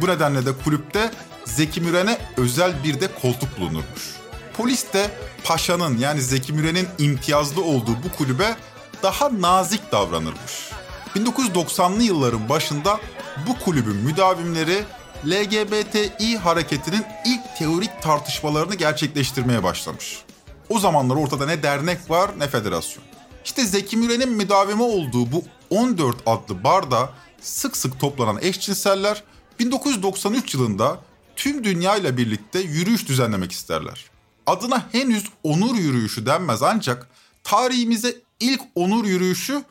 Bu 0.01 0.07
nedenle 0.07 0.47
de 0.47 0.51
kulüpte 0.65 1.11
Zeki 1.45 1.81
Müren'e 1.81 2.19
özel 2.37 2.85
bir 2.85 3.01
de 3.01 3.09
koltuk 3.23 3.59
bulunurmuş. 3.61 4.17
Polis 4.57 4.93
de 4.93 5.11
Paşa'nın 5.45 5.99
yani 5.99 6.23
Zeki 6.23 6.53
Müren'in 6.53 6.89
imtiyazlı 6.99 7.65
olduğu 7.65 7.97
bu 8.05 8.17
kulübe 8.19 8.57
daha 9.03 9.41
nazik 9.41 9.93
davranırmış. 9.93 10.71
1990'lı 11.15 12.03
yılların 12.03 12.49
başında 12.49 13.01
bu 13.47 13.65
kulübün 13.65 13.97
müdavimleri 13.97 14.85
LGBTİ 15.27 16.39
hareketinin 16.39 17.05
ilk 17.25 17.57
teorik 17.59 18.03
tartışmalarını 18.03 18.75
gerçekleştirmeye 18.75 19.63
başlamış. 19.63 20.26
O 20.69 20.79
zamanlar 20.79 21.17
ortada 21.17 21.47
ne 21.47 21.63
dernek 21.63 22.11
var 22.11 22.31
ne 22.39 22.49
federasyon. 22.49 23.05
İşte 23.45 23.65
Zeki 23.65 23.97
Müren'in 23.97 24.33
müdavimi 24.33 24.83
olduğu 24.83 25.33
bu 25.33 25.45
14 25.71 26.17
adlı 26.27 26.65
barda 26.65 27.11
sık 27.41 27.77
sık 27.77 28.01
toplanan 28.01 28.39
eşcinseller 28.43 29.25
1993 29.59 30.55
yılında 30.55 31.01
tüm 31.37 31.65
dünya 31.65 31.97
ile 31.97 32.17
birlikte 32.17 32.61
yürüyüş 32.61 33.09
düzenlemek 33.09 33.53
isterler. 33.53 34.05
Adına 34.47 34.89
henüz 34.93 35.25
onur 35.43 35.75
yürüyüşü 35.75 36.27
denmez 36.27 36.63
ancak 36.63 37.09
tarihimize 37.45 38.17
ilk 38.41 38.61
onur 38.75 39.05
yürüyüşü 39.05 39.65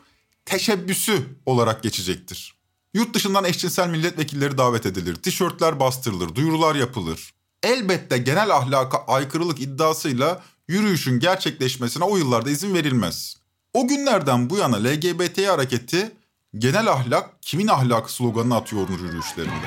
teşebbüsü 0.44 1.26
olarak 1.46 1.82
geçecektir. 1.82 2.56
Yurt 2.94 3.14
dışından 3.14 3.44
eşcinsel 3.44 3.88
milletvekilleri 3.88 4.58
davet 4.58 4.86
edilir, 4.86 5.14
tişörtler 5.14 5.80
bastırılır, 5.80 6.34
duyurular 6.34 6.74
yapılır. 6.74 7.34
Elbette 7.62 8.18
genel 8.18 8.56
ahlaka 8.56 8.98
aykırılık 8.98 9.60
iddiasıyla 9.60 10.42
yürüyüşün 10.68 11.20
gerçekleşmesine 11.20 12.04
o 12.04 12.16
yıllarda 12.16 12.50
izin 12.50 12.74
verilmez. 12.74 13.36
O 13.74 13.88
günlerden 13.88 14.50
bu 14.50 14.56
yana 14.56 14.76
LGBT 14.76 15.48
hareketi 15.48 16.12
genel 16.58 16.92
ahlak 16.92 17.42
kimin 17.42 17.66
ahlakı 17.66 18.12
sloganını 18.12 18.56
atıyor 18.56 18.88
onur 18.88 19.00
yürüyüşlerinde. 19.00 19.66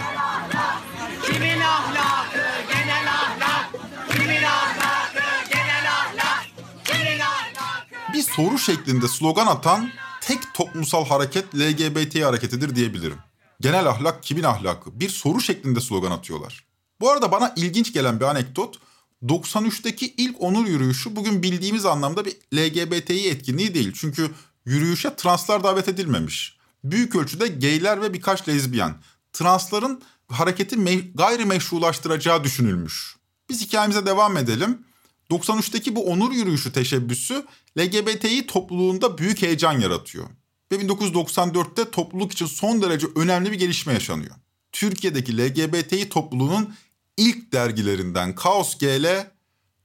Kimin 1.26 1.60
ahlakı 1.60 2.40
genel 2.74 3.08
ahlak, 3.08 3.70
kimin 4.12 4.44
ahlakı 4.44 5.50
genel 5.50 5.92
ahlak, 5.92 6.46
kimin 6.86 7.20
ahlakı... 7.20 8.14
Bir 8.14 8.22
soru 8.22 8.60
şeklinde 8.60 9.08
slogan 9.08 9.48
atan 9.48 9.92
tek 10.22 10.54
toplumsal 10.54 11.06
hareket 11.06 11.56
LGBT 11.56 12.24
hareketidir 12.24 12.76
diyebilirim. 12.76 13.18
Genel 13.62 13.88
ahlak 13.88 14.24
kimin 14.24 14.44
ahlakı? 14.44 15.00
Bir 15.00 15.10
soru 15.10 15.42
şeklinde 15.42 15.82
slogan 15.82 16.12
atıyorlar. 16.12 16.64
Bu 17.02 17.10
arada 17.10 17.32
bana 17.32 17.54
ilginç 17.56 17.94
gelen 17.94 18.20
bir 18.20 18.26
anekdot 18.26 18.80
93'teki 19.24 20.14
ilk 20.18 20.42
onur 20.42 20.68
yürüyüşü 20.68 21.16
bugün 21.16 21.44
bildiğimiz 21.44 21.86
anlamda 21.86 22.26
bir 22.26 22.36
LGBTİ 22.56 23.30
etkinliği 23.30 23.74
değil. 23.74 23.92
Çünkü 23.96 24.32
yürüyüşe 24.66 25.16
translar 25.16 25.64
davet 25.64 25.88
edilmemiş. 25.88 26.58
Büyük 26.84 27.16
ölçüde 27.16 27.48
gayler 27.48 28.02
ve 28.02 28.14
birkaç 28.14 28.48
lezbiyen. 28.48 28.96
Transların 29.34 30.02
hareketi 30.28 30.76
me- 30.76 31.14
gayrimeşrulaştıracağı 31.16 32.44
düşünülmüş. 32.44 33.16
Biz 33.50 33.62
hikayemize 33.62 34.06
devam 34.06 34.38
edelim. 34.38 34.86
93'teki 35.30 35.96
bu 35.96 36.06
onur 36.06 36.32
yürüyüşü 36.32 36.72
teşebbüsü 36.72 37.46
LGBTİ 37.80 38.48
topluluğunda 38.48 39.18
büyük 39.18 39.42
heyecan 39.42 39.80
yaratıyor. 39.80 40.30
Ve 40.72 40.76
1994'te 40.76 41.92
topluluk 41.92 42.32
için 42.32 42.46
son 42.46 42.82
derece 42.82 43.08
önemli 43.16 43.52
bir 43.52 43.60
gelişme 43.60 43.94
yaşanıyor. 43.94 44.36
Türkiye'deki 44.72 45.38
LGBTİ 45.38 46.10
topluluğunun 46.10 46.76
ilk 47.20 47.52
dergilerinden 47.52 48.36
Kaos 48.36 48.78
GL 48.78 49.28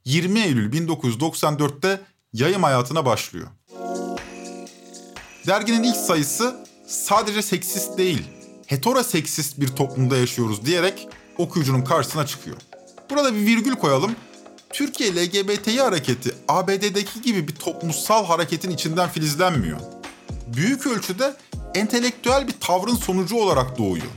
20 0.04 0.40
Eylül 0.40 0.72
1994'te 0.72 2.00
yayım 2.32 2.62
hayatına 2.62 3.06
başlıyor. 3.06 3.46
Derginin 5.46 5.82
ilk 5.82 5.96
sayısı 5.96 6.66
sadece 6.86 7.42
seksist 7.42 7.98
değil, 7.98 8.22
heteroseksist 8.66 9.60
bir 9.60 9.68
toplumda 9.68 10.16
yaşıyoruz 10.16 10.66
diyerek 10.66 11.08
okuyucunun 11.38 11.82
karşısına 11.82 12.26
çıkıyor. 12.26 12.56
Burada 13.10 13.34
bir 13.34 13.46
virgül 13.46 13.74
koyalım. 13.74 14.16
Türkiye 14.70 15.14
LGBTİ 15.14 15.80
hareketi 15.80 16.34
ABD'deki 16.48 17.22
gibi 17.22 17.48
bir 17.48 17.54
toplumsal 17.54 18.24
hareketin 18.24 18.70
içinden 18.70 19.08
filizlenmiyor. 19.08 19.80
Büyük 20.56 20.86
ölçüde 20.86 21.36
entelektüel 21.74 22.48
bir 22.48 22.54
tavrın 22.60 22.96
sonucu 22.96 23.36
olarak 23.36 23.78
doğuyor. 23.78 24.12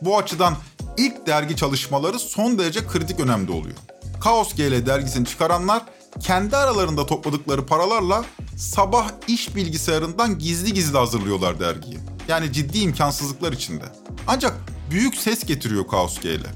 Bu 0.00 0.18
açıdan 0.18 0.56
ilk 0.96 1.26
dergi 1.26 1.56
çalışmaları 1.56 2.18
son 2.18 2.58
derece 2.58 2.86
kritik 2.86 3.20
önemde 3.20 3.52
oluyor. 3.52 3.76
Kaos 4.20 4.54
GL 4.54 4.86
dergisini 4.86 5.26
çıkaranlar 5.26 5.82
kendi 6.20 6.56
aralarında 6.56 7.06
topladıkları 7.06 7.66
paralarla 7.66 8.24
sabah 8.56 9.10
iş 9.28 9.56
bilgisayarından 9.56 10.38
gizli 10.38 10.72
gizli 10.74 10.98
hazırlıyorlar 10.98 11.60
dergiyi. 11.60 11.98
Yani 12.28 12.52
ciddi 12.52 12.78
imkansızlıklar 12.78 13.52
içinde. 13.52 13.84
Ancak 14.26 14.54
büyük 14.90 15.16
ses 15.16 15.44
getiriyor 15.44 15.88
Kaos 15.88 16.20
GL. 16.20 16.46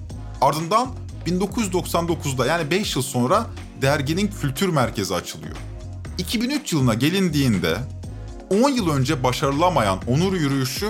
Ardından 0.40 0.88
1999'da 1.26 2.46
yani 2.46 2.70
5 2.70 2.96
yıl 2.96 3.02
sonra 3.02 3.46
derginin 3.82 4.30
kültür 4.40 4.68
merkezi 4.68 5.14
açılıyor. 5.14 5.56
2003 6.18 6.72
yılına 6.72 6.94
gelindiğinde 6.94 7.76
10 8.50 8.70
yıl 8.70 8.90
önce 8.90 9.24
başarılamayan 9.24 9.98
onur 10.06 10.32
yürüyüşü 10.32 10.88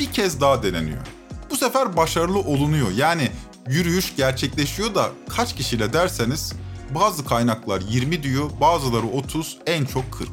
bir 0.00 0.12
kez 0.12 0.40
daha 0.40 0.62
deneniyor. 0.62 1.06
Bu 1.54 1.58
sefer 1.58 1.96
başarılı 1.96 2.38
olunuyor. 2.38 2.90
Yani 2.90 3.30
yürüyüş 3.68 4.16
gerçekleşiyor 4.16 4.94
da 4.94 5.10
kaç 5.36 5.56
kişiyle 5.56 5.92
derseniz 5.92 6.52
bazı 6.94 7.24
kaynaklar 7.24 7.80
20 7.80 8.22
diyor, 8.22 8.50
bazıları 8.60 9.06
30, 9.06 9.58
en 9.66 9.84
çok 9.84 10.12
40. 10.12 10.28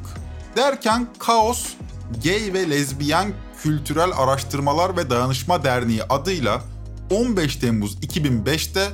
Derken 0.56 1.06
kaos, 1.18 1.66
gay 2.24 2.52
ve 2.52 2.70
lezbiyen 2.70 3.32
Kültürel 3.62 4.10
Araştırmalar 4.16 4.96
ve 4.96 5.10
Dayanışma 5.10 5.64
Derneği 5.64 6.02
adıyla 6.02 6.62
15 7.10 7.56
Temmuz 7.56 7.94
2005'te 7.94 8.88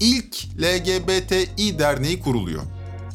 ilk 0.00 0.36
LGBTİ 0.60 1.78
derneği 1.78 2.20
kuruluyor. 2.20 2.62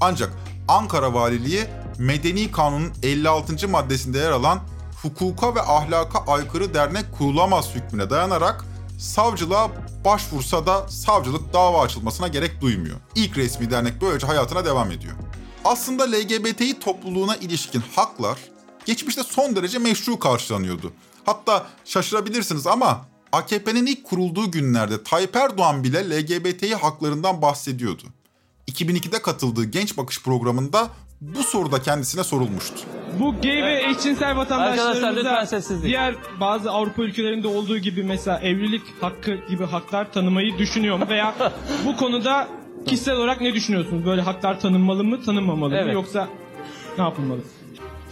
Ancak 0.02 0.34
Ankara 0.68 1.14
Valiliği 1.14 1.64
Medeni 1.98 2.52
Kanun'un 2.52 2.94
56. 3.04 3.68
maddesinde 3.68 4.18
yer 4.18 4.32
alan 4.32 4.60
hukuka 5.04 5.56
ve 5.56 5.62
ahlaka 5.62 6.20
aykırı 6.32 6.74
dernek 6.74 7.06
kurulamaz 7.18 7.76
hükmüne 7.76 8.10
dayanarak 8.10 8.66
savcılığa 9.00 9.72
başvursa 10.06 10.66
da 10.66 10.88
savcılık 10.90 11.54
dava 11.54 11.82
açılmasına 11.82 12.28
gerek 12.28 12.62
duymuyor. 12.62 12.98
İlk 13.16 13.38
resmi 13.38 13.72
dernek 13.72 14.02
böylece 14.02 14.28
hayatına 14.28 14.66
devam 14.66 14.92
ediyor. 14.92 15.14
Aslında 15.66 16.04
LGBTİ 16.04 16.80
topluluğuna 16.80 17.36
ilişkin 17.36 17.84
haklar 17.96 18.38
geçmişte 18.86 19.24
son 19.24 19.56
derece 19.56 19.80
meşru 19.80 20.20
karşılanıyordu. 20.20 20.94
Hatta 21.26 21.68
şaşırabilirsiniz 21.86 22.68
ama 22.68 23.06
AKP'nin 23.32 23.86
ilk 23.86 24.04
kurulduğu 24.04 24.52
günlerde 24.52 25.04
Tayyip 25.04 25.36
Erdoğan 25.36 25.84
bile 25.84 26.10
LGBTİ 26.10 26.76
haklarından 26.76 27.42
bahsediyordu. 27.42 28.04
2002'de 28.68 29.22
katıldığı 29.22 29.66
Genç 29.66 29.98
Bakış 29.98 30.24
programında 30.24 30.90
bu 31.22 31.44
soruda 31.44 31.82
kendisine 31.82 32.24
sorulmuştu. 32.24 32.76
Bu 33.20 33.36
gay 33.42 33.64
ve 33.64 33.84
eşcinsel 33.90 34.30
Arkadaşlar 34.30 34.38
lütfen 34.38 34.38
vatandaşlarımıza 34.38 35.46
sessizlik. 35.46 35.84
diğer 35.86 36.16
bazı 36.40 36.72
Avrupa 36.72 37.04
ülkelerinde 37.04 37.48
olduğu 37.48 37.78
gibi 37.78 38.04
mesela 38.04 38.40
evlilik 38.40 38.82
hakkı 39.02 39.36
gibi 39.50 39.66
haklar 39.66 40.12
tanımayı 40.14 40.58
düşünüyor 40.58 40.98
mu? 40.98 41.06
Veya 41.10 41.36
bu 41.86 41.98
konuda 41.98 42.48
kişisel 42.88 43.16
olarak 43.16 43.42
ne 43.42 43.54
düşünüyorsunuz? 43.54 44.06
Böyle 44.06 44.22
haklar 44.22 44.60
tanınmalı 44.60 45.04
mı, 45.04 45.24
tanınmamalı 45.24 45.70
mı? 45.70 45.78
Evet. 45.84 45.94
Yoksa 45.94 46.28
ne 46.98 47.04
yapılmalı? 47.04 47.40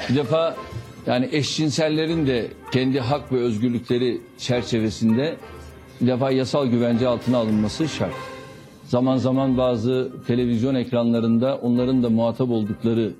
Bir 0.09 0.15
defa 0.15 0.55
yani 1.07 1.29
eşcinsellerin 1.31 2.27
de 2.27 2.47
kendi 2.71 2.99
hak 2.99 3.31
ve 3.31 3.37
özgürlükleri 3.39 4.21
çerçevesinde 4.37 5.35
bir 6.01 6.07
defa 6.07 6.31
yasal 6.31 6.67
güvence 6.67 7.07
altına 7.07 7.37
alınması 7.37 7.89
şart. 7.89 8.13
Zaman 8.91 9.17
zaman 9.17 9.57
bazı 9.57 10.11
televizyon 10.27 10.75
ekranlarında 10.75 11.55
onların 11.55 12.03
da 12.03 12.09
muhatap 12.09 12.49
oldukları 12.49 13.13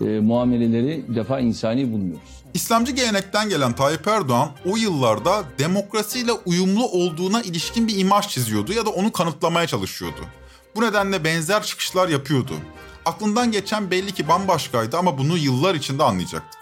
e, 0.00 0.04
muameleleri 0.04 1.04
defa 1.14 1.40
insani 1.40 1.92
bulmuyoruz. 1.92 2.42
İslamcı 2.54 2.92
gelenekten 2.92 3.48
gelen 3.48 3.72
Tayyip 3.72 4.08
Erdoğan 4.08 4.50
o 4.72 4.76
yıllarda 4.76 5.44
demokrasiyle 5.58 6.32
uyumlu 6.32 6.88
olduğuna 6.88 7.42
ilişkin 7.42 7.88
bir 7.88 7.98
imaj 7.98 8.28
çiziyordu 8.28 8.72
ya 8.72 8.86
da 8.86 8.90
onu 8.90 9.12
kanıtlamaya 9.12 9.66
çalışıyordu. 9.66 10.20
Bu 10.76 10.82
nedenle 10.82 11.24
benzer 11.24 11.62
çıkışlar 11.62 12.08
yapıyordu. 12.08 12.52
Aklından 13.04 13.52
geçen 13.52 13.90
belli 13.90 14.12
ki 14.12 14.28
bambaşkaydı 14.28 14.98
ama 14.98 15.18
bunu 15.18 15.36
yıllar 15.36 15.74
içinde 15.74 16.02
anlayacaktık. 16.02 16.60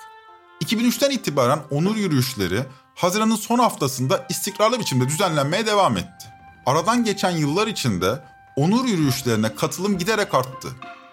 2003'ten 0.64 1.10
itibaren 1.10 1.58
onur 1.70 1.96
yürüyüşleri 1.96 2.60
Haziran'ın 2.94 3.36
son 3.36 3.58
haftasında 3.58 4.26
istikrarlı 4.28 4.80
biçimde 4.80 5.08
düzenlenmeye 5.08 5.66
devam 5.66 5.96
etti. 5.96 6.26
Aradan 6.66 7.04
geçen 7.04 7.30
yıllar 7.30 7.66
içinde 7.66 8.33
onur 8.56 8.84
yürüyüşlerine 8.84 9.54
katılım 9.54 9.98
giderek 9.98 10.34
arttı. 10.34 10.68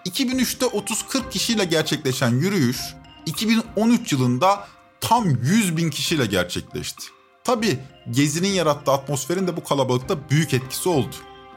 2003'te 0.06 0.66
30-40 0.66 1.30
kişiyle 1.30 1.64
gerçekleşen 1.64 2.30
yürüyüş 2.30 2.78
2013 3.26 4.12
yılında 4.12 4.68
tam 5.00 5.30
100 5.30 5.76
bin 5.76 5.90
kişiyle 5.90 6.26
gerçekleşti. 6.26 7.04
Tabi 7.44 7.78
Gezi'nin 8.10 8.48
yarattığı 8.48 8.92
atmosferin 8.92 9.46
de 9.46 9.56
bu 9.56 9.64
kalabalıkta 9.64 10.30
büyük 10.30 10.54
etkisi 10.54 10.88
oldu. 10.88 11.14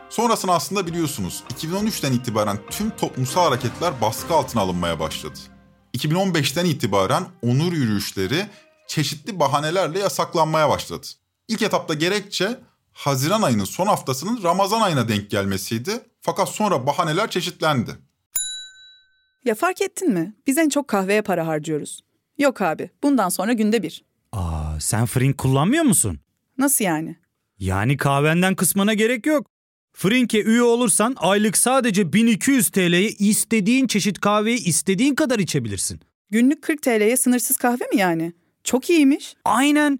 Sonrasını 0.09 0.51
aslında 0.51 0.87
biliyorsunuz 0.87 1.43
2013'ten 1.53 2.13
itibaren 2.13 2.59
tüm 2.69 2.89
toplumsal 2.89 3.49
hareketler 3.49 4.01
baskı 4.01 4.33
altına 4.33 4.61
alınmaya 4.61 4.99
başladı. 4.99 5.39
2015'ten 5.97 6.65
itibaren 6.65 7.23
onur 7.41 7.73
yürüyüşleri 7.73 8.49
çeşitli 8.87 9.39
bahanelerle 9.39 9.99
yasaklanmaya 9.99 10.69
başladı. 10.69 11.07
İlk 11.47 11.61
etapta 11.61 11.93
gerekçe 11.93 12.59
Haziran 12.99 13.41
ayının 13.41 13.63
son 13.63 13.87
haftasının 13.87 14.43
Ramazan 14.43 14.81
ayına 14.81 15.07
denk 15.09 15.29
gelmesiydi. 15.29 15.91
Fakat 16.21 16.49
sonra 16.49 16.87
bahaneler 16.87 17.29
çeşitlendi. 17.29 17.91
Ya 19.45 19.55
fark 19.55 19.81
ettin 19.81 20.13
mi? 20.13 20.33
Biz 20.47 20.57
en 20.57 20.69
çok 20.69 20.87
kahveye 20.87 21.21
para 21.21 21.47
harcıyoruz. 21.47 22.01
Yok 22.37 22.61
abi, 22.61 22.89
bundan 23.03 23.29
sonra 23.29 23.53
günde 23.53 23.83
bir. 23.83 24.03
Aa, 24.31 24.79
sen 24.79 25.05
Frink 25.05 25.37
kullanmıyor 25.37 25.83
musun? 25.83 26.19
Nasıl 26.57 26.85
yani? 26.85 27.15
Yani 27.59 27.97
kahvenden 27.97 28.55
kısmına 28.55 28.93
gerek 28.93 29.25
yok. 29.25 29.47
Frink'e 29.93 30.41
üye 30.43 30.61
olursan 30.61 31.15
aylık 31.17 31.57
sadece 31.57 32.13
1200 32.13 32.69
TL'ye 32.69 33.09
istediğin 33.09 33.87
çeşit 33.87 34.19
kahveyi 34.19 34.57
istediğin 34.63 35.15
kadar 35.15 35.39
içebilirsin. 35.39 35.99
Günlük 36.29 36.61
40 36.61 36.81
TL'ye 36.81 37.17
sınırsız 37.17 37.57
kahve 37.57 37.85
mi 37.93 37.97
yani? 37.97 38.33
Çok 38.63 38.89
iyiymiş. 38.89 39.35
Aynen. 39.45 39.99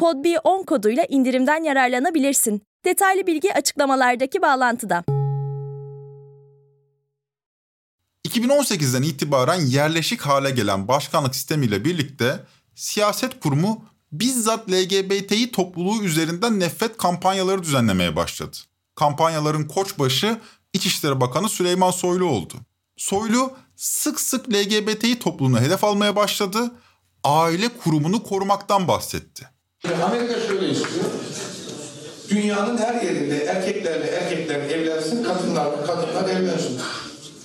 podb10 0.00 0.66
koduyla 0.66 1.04
indirimden 1.08 1.64
yararlanabilirsin. 1.64 2.62
Detaylı 2.84 3.26
bilgi 3.26 3.54
açıklamalardaki 3.54 4.42
bağlantıda. 4.42 5.04
2018'den 8.28 9.02
itibaren 9.02 9.60
yerleşik 9.60 10.20
hale 10.20 10.50
gelen 10.50 10.88
başkanlık 10.88 11.34
sistemiyle 11.34 11.84
birlikte 11.84 12.44
siyaset 12.74 13.40
kurumu 13.40 13.84
bizzat 14.12 14.70
LGBTİ 14.70 15.52
topluluğu 15.52 16.02
üzerinden 16.02 16.60
nefret 16.60 16.96
kampanyaları 16.96 17.62
düzenlemeye 17.62 18.16
başladı. 18.16 18.56
Kampanyaların 18.94 19.68
koçbaşı 19.68 20.40
İçişleri 20.72 21.20
Bakanı 21.20 21.48
Süleyman 21.48 21.90
Soylu 21.90 22.24
oldu. 22.24 22.54
Soylu 22.96 23.52
sık 23.76 24.20
sık 24.20 24.48
LGBTİ 24.48 25.18
topluluğunu 25.18 25.60
hedef 25.60 25.84
almaya 25.84 26.16
başladı, 26.16 26.74
aile 27.24 27.68
kurumunu 27.68 28.22
korumaktan 28.22 28.88
bahsetti. 28.88 29.51
Amerika 29.84 30.40
şöyle 30.40 30.68
istiyor. 30.68 31.04
Dünyanın 32.30 32.78
her 32.78 33.02
yerinde 33.02 33.44
erkeklerle 33.44 34.06
erkekler 34.06 34.60
evlensin, 34.60 35.24
kadınlarla 35.24 35.86
kadınlar 35.86 36.28
evlensin. 36.28 36.80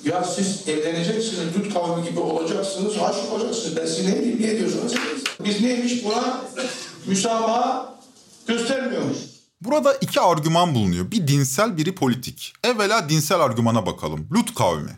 Ya 0.03 0.23
siz 0.23 0.67
evleneceksiniz, 0.67 1.55
dut 1.55 1.73
kavmi 1.73 2.09
gibi 2.09 2.19
olacaksınız, 2.19 2.97
aşık 2.97 3.33
olacaksınız. 3.33 3.77
Ben 3.77 3.85
size 3.85 4.11
ne 4.11 4.15
diyeyim, 4.21 4.41
niye 4.41 4.59
diyorsunuz? 4.59 4.95
Biz 5.45 5.61
neymiş 5.61 6.05
buna 6.05 6.41
müsamaha 7.05 7.99
göstermiyoruz. 8.47 9.17
Burada 9.61 9.93
iki 9.93 10.19
argüman 10.19 10.75
bulunuyor. 10.75 11.11
Bir 11.11 11.27
dinsel, 11.27 11.77
biri 11.77 11.95
politik. 11.95 12.53
Evvela 12.63 13.09
dinsel 13.09 13.39
argümana 13.39 13.85
bakalım. 13.85 14.27
Lut 14.31 14.55
kavmi. 14.55 14.91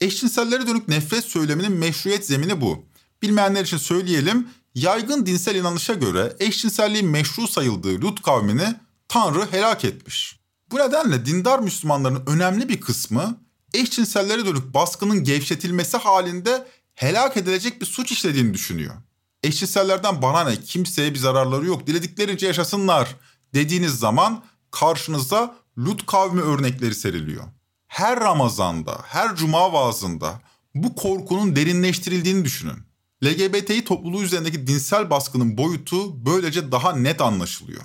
Eşcinsellere 0.00 0.66
dönük 0.66 0.88
nefret 0.88 1.24
söyleminin 1.24 1.72
meşruiyet 1.72 2.26
zemini 2.26 2.60
bu. 2.60 2.84
Bilmeyenler 3.22 3.64
için 3.64 3.76
söyleyelim. 3.76 4.48
Yaygın 4.78 5.26
dinsel 5.26 5.54
inanışa 5.54 5.94
göre 5.94 6.36
eşcinselliğin 6.40 7.08
meşru 7.08 7.48
sayıldığı 7.48 8.00
Lut 8.00 8.22
kavmini 8.22 8.74
Tanrı 9.08 9.52
helak 9.52 9.84
etmiş. 9.84 10.40
Bu 10.70 10.78
nedenle 10.78 11.26
dindar 11.26 11.58
Müslümanların 11.58 12.22
önemli 12.26 12.68
bir 12.68 12.80
kısmı 12.80 13.40
eşcinsellere 13.74 14.46
dönük 14.46 14.74
baskının 14.74 15.24
gevşetilmesi 15.24 15.96
halinde 15.96 16.68
helak 16.94 17.36
edilecek 17.36 17.80
bir 17.80 17.86
suç 17.86 18.12
işlediğini 18.12 18.54
düşünüyor. 18.54 18.94
Eşcinsellerden 19.42 20.22
bana 20.22 20.44
ne 20.44 20.60
kimseye 20.60 21.14
bir 21.14 21.18
zararları 21.18 21.66
yok 21.66 21.86
dilediklerince 21.86 22.46
yaşasınlar 22.46 23.16
dediğiniz 23.54 23.98
zaman 23.98 24.44
karşınıza 24.70 25.56
Lut 25.78 26.06
kavmi 26.06 26.40
örnekleri 26.40 26.94
seriliyor. 26.94 27.44
Her 27.86 28.20
Ramazan'da, 28.20 29.00
her 29.04 29.36
cuma 29.36 29.72
vaazında 29.72 30.40
bu 30.74 30.94
korkunun 30.94 31.56
derinleştirildiğini 31.56 32.44
düşünün. 32.44 32.87
LGBTİ 33.24 33.84
topluluğu 33.84 34.22
üzerindeki 34.22 34.66
dinsel 34.66 35.10
baskının 35.10 35.58
boyutu 35.58 36.26
böylece 36.26 36.72
daha 36.72 36.96
net 36.96 37.20
anlaşılıyor. 37.20 37.82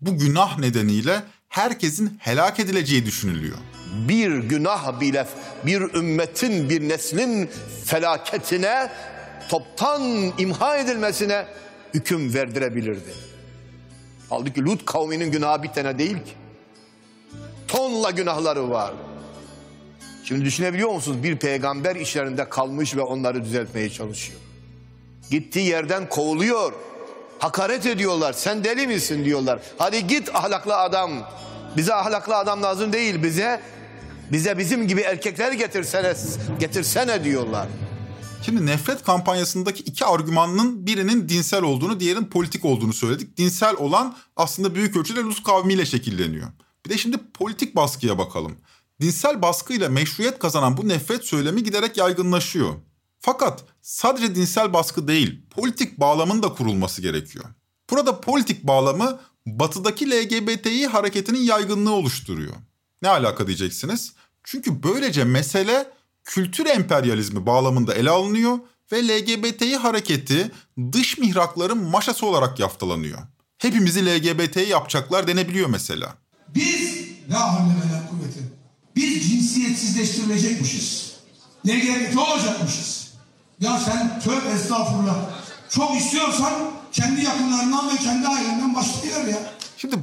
Bu 0.00 0.18
günah 0.18 0.58
nedeniyle 0.58 1.22
herkesin 1.48 2.16
helak 2.18 2.60
edileceği 2.60 3.06
düşünülüyor. 3.06 3.56
bir 4.08 4.30
günah 4.36 5.00
bile 5.00 5.26
bir 5.66 5.80
ümmetin, 5.80 6.70
bir 6.70 6.88
neslin 6.88 7.50
felaketine, 7.84 8.92
toptan 9.48 10.32
imha 10.38 10.76
edilmesine 10.76 11.46
hüküm 11.94 12.34
verdirebilirdi. 12.34 13.14
Halbuki 14.28 14.64
Lut 14.64 14.84
kavminin 14.84 15.30
günahı 15.30 15.62
bir 15.62 15.68
tane 15.68 15.98
değil 15.98 16.16
ki. 16.16 16.32
Tonla 17.68 18.10
günahları 18.10 18.70
var. 18.70 18.92
Şimdi 20.24 20.44
düşünebiliyor 20.44 20.90
musunuz? 20.90 21.22
Bir 21.22 21.36
peygamber 21.36 21.96
işlerinde 21.96 22.48
kalmış 22.48 22.96
ve 22.96 23.00
onları 23.02 23.44
düzeltmeye 23.44 23.90
çalışıyor. 23.90 24.41
Gittiği 25.32 25.68
yerden 25.68 26.08
kovuluyor. 26.08 26.72
Hakaret 27.38 27.86
ediyorlar. 27.86 28.32
Sen 28.32 28.64
deli 28.64 28.86
misin 28.86 29.24
diyorlar. 29.24 29.60
Hadi 29.78 30.06
git 30.06 30.34
ahlaklı 30.34 30.76
adam. 30.76 31.10
Bize 31.76 31.94
ahlaklı 31.94 32.36
adam 32.36 32.62
lazım 32.62 32.92
değil. 32.92 33.22
Bize 33.22 33.60
bize 34.32 34.58
bizim 34.58 34.88
gibi 34.88 35.00
erkekler 35.00 35.52
getirsene, 35.52 36.14
getirsene 36.60 37.24
diyorlar. 37.24 37.68
Şimdi 38.44 38.66
nefret 38.66 39.02
kampanyasındaki 39.02 39.82
iki 39.82 40.04
argümanın 40.04 40.86
birinin 40.86 41.28
dinsel 41.28 41.62
olduğunu, 41.62 42.00
diğerinin 42.00 42.24
politik 42.24 42.64
olduğunu 42.64 42.92
söyledik. 42.92 43.36
Dinsel 43.36 43.76
olan 43.76 44.16
aslında 44.36 44.74
büyük 44.74 44.96
ölçüde 44.96 45.22
Rus 45.22 45.42
kavmiyle 45.42 45.86
şekilleniyor. 45.86 46.48
Bir 46.86 46.90
de 46.90 46.98
şimdi 46.98 47.16
politik 47.34 47.76
baskıya 47.76 48.18
bakalım. 48.18 48.56
Dinsel 49.00 49.42
baskıyla 49.42 49.88
meşruiyet 49.88 50.38
kazanan 50.38 50.76
bu 50.76 50.88
nefret 50.88 51.24
söylemi 51.24 51.62
giderek 51.62 51.96
yaygınlaşıyor. 51.96 52.74
Fakat 53.24 53.64
sadece 53.82 54.34
dinsel 54.34 54.72
baskı 54.72 55.08
değil, 55.08 55.40
politik 55.50 56.00
bağlamın 56.00 56.42
da 56.42 56.48
kurulması 56.48 57.02
gerekiyor. 57.02 57.44
Burada 57.90 58.20
politik 58.20 58.64
bağlamı 58.64 59.20
batıdaki 59.46 60.10
LGBTİ 60.10 60.86
hareketinin 60.86 61.40
yaygınlığı 61.40 61.92
oluşturuyor. 61.92 62.52
Ne 63.02 63.08
alaka 63.08 63.46
diyeceksiniz? 63.46 64.12
Çünkü 64.44 64.82
böylece 64.82 65.24
mesele 65.24 65.90
kültür 66.24 66.66
emperyalizmi 66.66 67.46
bağlamında 67.46 67.94
ele 67.94 68.10
alınıyor 68.10 68.58
ve 68.92 69.08
LGBTİ 69.08 69.76
hareketi 69.76 70.50
dış 70.92 71.18
mihrakların 71.18 71.78
maşası 71.78 72.26
olarak 72.26 72.58
yaftalanıyor. 72.60 73.18
Hepimizi 73.58 74.06
LGBT 74.06 74.56
yapacaklar 74.68 75.26
denebiliyor 75.26 75.68
mesela. 75.68 76.14
Biz 76.54 77.02
ve 77.28 77.34
la 77.34 78.08
kuvvete. 78.10 78.40
Biz 78.96 79.30
cinsiyetsizleştirilecekmişiz. 79.30 81.12
LGBT 81.66 82.16
olacakmışız. 82.16 83.01
Ya 83.62 83.78
sen 83.78 84.20
tövbe 84.20 84.48
estağfurullah. 84.48 85.16
Çok 85.68 85.96
istiyorsan 85.96 86.52
kendi 86.92 87.24
yakınlarından 87.24 87.88
ve 87.88 87.96
kendi 87.96 88.28
ailenden 88.28 88.74
başlıyor 88.74 89.26
ya. 89.26 89.54
Şimdi 89.76 89.96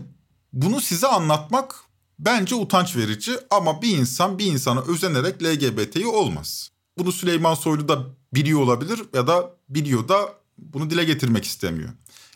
bunu 0.54 0.82
size 0.82 1.08
anlatmak 1.08 1.76
bence 2.20 2.56
utanç 2.56 2.96
verici 2.96 3.32
ama 3.52 3.82
bir 3.82 3.98
insan 3.98 4.40
bir 4.40 4.46
insana 4.46 4.82
özenerek 4.82 5.44
LGBT'yi 5.44 6.08
olmaz. 6.08 6.70
Bunu 6.98 7.12
Süleyman 7.12 7.54
Soylu 7.54 7.88
da 7.88 8.06
biliyor 8.34 8.62
olabilir 8.62 9.02
ya 9.14 9.28
da 9.28 9.50
biliyor 9.70 10.08
da 10.08 10.34
bunu 10.58 10.90
dile 10.90 11.04
getirmek 11.04 11.46
istemiyor. 11.46 11.90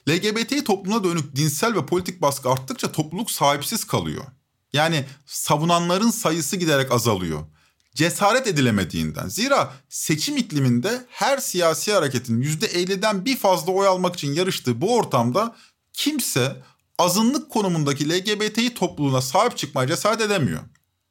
LGBT 0.10 0.66
toplumuna 0.66 1.04
dönük 1.04 1.36
dinsel 1.36 1.76
ve 1.76 1.86
politik 1.86 2.22
baskı 2.22 2.50
arttıkça 2.50 2.92
topluluk 2.92 3.32
sahipsiz 3.32 3.84
kalıyor. 3.84 4.24
Yani 4.74 5.06
savunanların 5.26 6.10
sayısı 6.10 6.56
giderek 6.56 6.92
azalıyor. 6.92 7.40
Cesaret 7.96 8.48
edilemediğinden. 8.48 9.28
Zira 9.28 9.74
seçim 9.90 10.38
ikliminde 10.38 11.06
her 11.10 11.38
siyasi 11.38 11.94
hareketin 11.94 12.42
%50'den 12.42 13.26
bir 13.26 13.38
fazla 13.38 13.72
oy 13.72 13.88
almak 13.88 14.16
için 14.16 14.34
yarıştığı 14.34 14.82
bu 14.82 14.96
ortamda 14.96 15.56
kimse 15.94 16.56
azınlık 17.00 17.50
konumundaki 17.50 18.10
LGBTİ 18.10 18.74
topluluğuna 18.74 19.22
sahip 19.22 19.58
çıkmaya 19.58 19.88
cesaret 19.88 20.22
edemiyor. 20.22 20.60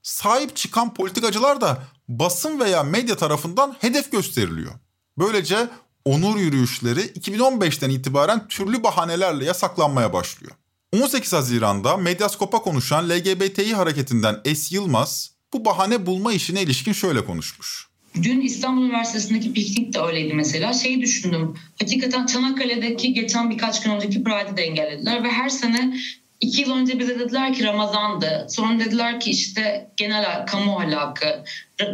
Sahip 0.02 0.56
çıkan 0.56 0.94
politikacılar 0.94 1.60
da 1.60 1.82
basın 2.08 2.60
veya 2.60 2.82
medya 2.82 3.16
tarafından 3.16 3.76
hedef 3.80 4.12
gösteriliyor. 4.12 4.72
Böylece 5.18 5.68
onur 6.04 6.36
yürüyüşleri 6.36 7.00
2015'ten 7.00 7.90
itibaren 7.90 8.48
türlü 8.48 8.82
bahanelerle 8.82 9.44
yasaklanmaya 9.44 10.12
başlıyor. 10.12 10.52
18 10.92 11.32
Haziran'da 11.32 11.96
Medyaskop'a 11.96 12.58
konuşan 12.58 13.08
LGBTİ 13.08 13.74
hareketinden 13.74 14.40
Es 14.44 14.72
Yılmaz 14.72 15.31
bu 15.52 15.64
bahane 15.64 16.06
bulma 16.06 16.32
işine 16.32 16.62
ilişkin 16.62 16.92
şöyle 16.92 17.24
konuşmuş. 17.24 17.86
Dün 18.22 18.40
İstanbul 18.40 18.84
Üniversitesi'ndeki 18.84 19.52
piknik 19.52 19.94
de 19.94 20.00
öyleydi 20.00 20.34
mesela. 20.34 20.72
Şeyi 20.72 21.00
düşündüm. 21.00 21.54
Hakikaten 21.80 22.26
Çanakkale'deki 22.26 23.12
geçen 23.14 23.50
birkaç 23.50 23.82
gün 23.82 23.90
önceki 23.90 24.24
Pride'ı 24.24 24.56
da 24.56 24.60
engellediler 24.60 25.24
ve 25.24 25.28
her 25.28 25.48
sene 25.48 25.96
iki 26.40 26.62
yıl 26.62 26.70
önce 26.70 26.98
bize 26.98 27.18
dediler 27.18 27.54
ki 27.54 27.64
Ramazan'dı. 27.64 28.46
Sonra 28.50 28.80
dediler 28.80 29.20
ki 29.20 29.30
işte 29.30 29.90
genel 29.96 30.46
kamu 30.46 30.78
ahlakı. 30.78 31.44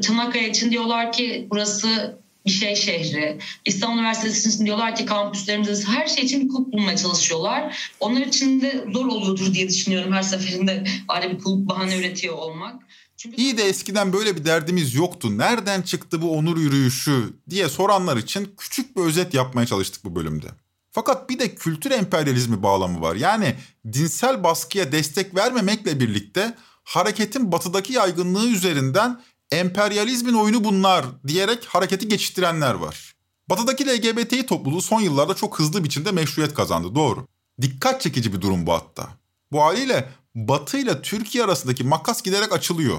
Çanakkale 0.03 0.51
için 0.51 0.71
diyorlar 0.71 1.13
ki 1.13 1.47
burası 1.51 2.19
bir 2.47 2.53
şey 2.53 2.77
şehri. 2.77 3.39
İstanbul 3.65 3.99
Üniversitesi 3.99 4.49
için 4.49 4.67
diyorlar 4.67 4.97
ki 4.97 5.07
kampüslerimizde 5.07 5.93
her 5.93 6.07
şey 6.07 6.25
için 6.25 6.45
bir 6.45 6.49
kulp 6.49 6.73
bulmaya 6.73 6.97
çalışıyorlar. 6.97 7.91
Onlar 8.01 8.21
için 8.21 8.61
de 8.61 8.85
zor 8.93 9.07
oluyordur 9.07 9.55
diye 9.55 9.69
düşünüyorum 9.69 10.13
her 10.13 10.23
seferinde 10.23 10.85
ayrı 11.09 11.31
bir 11.31 11.39
kulp 11.39 11.69
bahane 11.69 11.99
üretiyor 11.99 12.35
olmak. 12.35 12.83
Çünkü... 13.19 13.37
İyi 13.37 13.59
de 13.59 13.63
eskiden 13.63 14.13
böyle 14.13 14.37
bir 14.37 14.45
derdimiz 14.45 14.95
yoktu. 14.95 15.39
Nereden 15.39 15.83
çıktı 15.83 16.23
bu 16.23 16.37
onur 16.37 16.57
yürüyüşü 16.57 17.33
diye 17.51 17.69
soranlar 17.69 18.17
için 18.17 18.55
küçük 18.59 18.97
bir 18.97 19.03
özet 19.03 19.35
yapmaya 19.35 19.67
çalıştık 19.67 20.05
bu 20.05 20.15
bölümde. 20.15 20.47
Fakat 20.91 21.31
bir 21.31 21.39
de 21.39 21.55
kültür 21.55 21.91
emperyalizmi 21.91 22.63
bağlamı 22.63 23.01
var. 23.01 23.17
Yani 23.17 23.55
dinsel 23.93 24.45
baskıya 24.45 24.93
destek 24.93 25.35
vermemekle 25.35 26.01
birlikte 26.01 26.55
hareketin 26.85 27.53
batıdaki 27.53 27.93
yaygınlığı 27.93 28.49
üzerinden 28.49 29.21
emperyalizmin 29.53 30.35
oyunu 30.35 30.65
bunlar 30.65 31.05
diyerek 31.27 31.65
hareketi 31.65 32.09
geçiştirenler 32.09 32.75
var. 32.75 33.15
Batıdaki 33.51 33.87
LGBTİ 33.87 34.47
topluluğu 34.47 34.83
son 34.83 35.01
yıllarda 35.01 35.35
çok 35.35 35.59
hızlı 35.59 35.85
biçimde 35.85 36.13
meşruiyet 36.13 36.55
kazandı 36.55 36.95
doğru. 36.95 37.27
Dikkat 37.61 38.01
çekici 38.01 38.33
bir 38.33 38.41
durum 38.41 38.67
bu 38.67 38.73
hatta. 38.73 39.09
Bu 39.53 39.63
haliyle 39.63 40.09
Batı 40.47 40.79
ile 40.79 41.03
Türkiye 41.03 41.45
arasındaki 41.45 41.85
makas 41.85 42.23
giderek 42.23 42.53
açılıyor. 42.53 42.99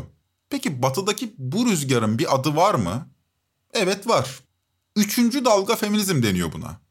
Peki 0.50 0.82
batıdaki 0.82 1.34
bu 1.38 1.66
rüzgarın 1.66 2.20
bir 2.20 2.36
adı 2.36 2.56
var 2.56 2.76
mı? 2.76 3.10
Evet 3.74 4.08
var. 4.08 4.40
Üçüncü 4.96 5.46
dalga 5.46 5.76
feminizm 5.76 6.24
deniyor 6.24 6.52
buna. 6.54 6.82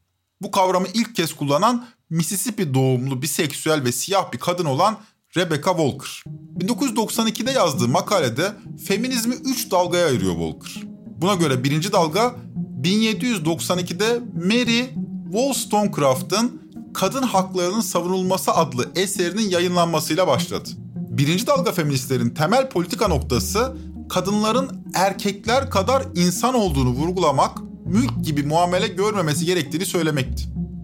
Bu 0.41 0.51
kavramı 0.51 0.87
ilk 0.93 1.15
kez 1.15 1.33
kullanan 1.33 1.87
Mississippi 2.09 2.73
doğumlu 2.73 3.21
biseksüel 3.21 3.83
ve 3.83 3.91
siyah 3.91 4.33
bir 4.33 4.37
kadın 4.37 4.65
olan 4.65 4.99
Rebecca 5.37 5.71
Walker. 5.77 6.23
1992'de 6.57 7.51
yazdığı 7.51 7.87
makalede 7.87 8.53
feminizmi 8.85 9.35
3 9.35 9.71
dalgaya 9.71 10.05
ayırıyor 10.05 10.33
Walker. 10.33 10.83
Buna 11.21 11.33
göre 11.33 11.63
birinci 11.63 11.91
dalga 11.91 12.35
1792'de 12.81 14.21
Mary 14.35 14.85
Wollstonecraft'ın 15.31 16.68
Kadın 16.93 17.23
Haklarının 17.23 17.81
Savunulması 17.81 18.51
adlı 18.51 18.89
eserinin 18.95 19.49
yayınlanmasıyla 19.49 20.27
başladı. 20.27 20.69
Birinci 20.95 21.47
dalga 21.47 21.71
feministlerin 21.71 22.29
temel 22.29 22.69
politika 22.69 23.07
noktası 23.07 23.77
kadınların 24.09 24.85
erkekler 24.93 25.69
kadar 25.69 26.03
insan 26.15 26.55
olduğunu 26.55 26.89
vurgulamak, 26.89 27.57
mülk 27.85 28.25
gibi 28.25 28.43
muamele 28.43 28.87
görmemesi 28.87 29.45
gerektiğini 29.45 29.85
söylemekti. 29.85 30.43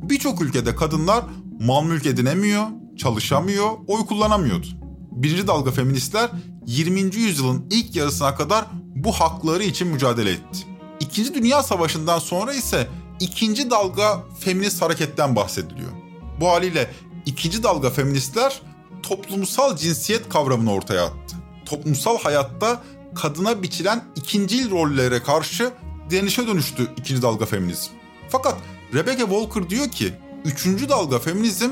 Birçok 0.10 0.42
ülkede 0.42 0.76
kadınlar 0.76 1.24
mal 1.60 1.84
mülk 1.84 2.06
edinemiyor, 2.06 2.66
çalışamıyor, 2.98 3.70
oy 3.88 4.06
kullanamıyordu. 4.06 4.68
Birinci 5.12 5.48
dalga 5.48 5.72
feministler 5.72 6.30
20. 6.66 7.00
yüzyılın 7.00 7.66
ilk 7.72 7.96
yarısına 7.96 8.36
kadar 8.36 8.66
bu 8.96 9.12
hakları 9.12 9.64
için 9.64 9.88
mücadele 9.88 10.32
etti. 10.32 10.60
İkinci 11.00 11.34
Dünya 11.34 11.64
Savaşı'ndan 11.64 12.20
sonra 12.20 12.54
ise 12.54 12.88
ikinci 13.20 13.70
dalga 13.70 14.24
feminist 14.40 14.82
hareketten 14.82 15.36
bahsediliyor. 15.36 15.92
Bu 16.40 16.50
haliyle 16.50 16.92
ikinci 17.26 17.64
dalga 17.64 17.90
feministler 17.90 18.62
toplumsal 19.04 19.78
cinsiyet 19.78 20.30
kavramını 20.30 20.74
ortaya 20.74 21.06
attı. 21.06 21.36
Toplumsal 21.66 22.18
hayatta 22.18 22.84
kadına 23.16 23.64
biçilen 23.64 24.04
ikincil 24.16 24.72
rollere 24.72 25.24
karşı 25.24 25.72
direnişe 26.10 26.48
dönüştü 26.48 26.88
ikinci 26.98 27.22
dalga 27.22 27.46
feminizm. 27.46 27.92
Fakat 28.30 28.56
Rebecca 28.94 29.26
Walker 29.26 29.70
diyor 29.70 29.92
ki, 29.92 30.14
üçüncü 30.46 30.90
dalga 30.90 31.20
feminizm 31.20 31.70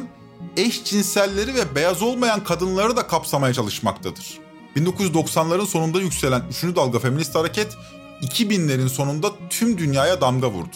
eşcinselleri 0.58 1.56
ve 1.56 1.76
beyaz 1.76 2.02
olmayan 2.02 2.44
kadınları 2.44 2.96
da 2.96 3.08
kapsamaya 3.08 3.54
çalışmaktadır. 3.54 4.40
1990'ların 4.76 5.66
sonunda 5.66 6.02
yükselen 6.02 6.44
üçüncü 6.50 6.76
dalga 6.76 7.00
feminist 7.00 7.36
hareket 7.36 7.78
2000'lerin 8.22 8.90
sonunda 8.90 9.32
tüm 9.50 9.78
dünyaya 9.78 10.22
damga 10.22 10.52
vurdu. 10.52 10.76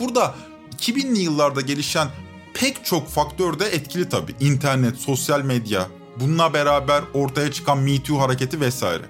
Burada 0.00 0.34
2000'li 0.78 1.20
yıllarda 1.20 1.60
gelişen 1.60 2.08
pek 2.54 2.84
çok 2.84 3.08
faktör 3.08 3.58
de 3.58 3.66
etkili 3.66 4.08
tabii. 4.08 4.34
İnternet, 4.40 4.96
sosyal 4.96 5.42
medya, 5.42 5.86
bununla 6.20 6.54
beraber 6.54 7.02
ortaya 7.14 7.52
çıkan 7.52 7.78
Me 7.78 8.02
Too 8.02 8.20
hareketi 8.20 8.60
vesaire. 8.60 9.04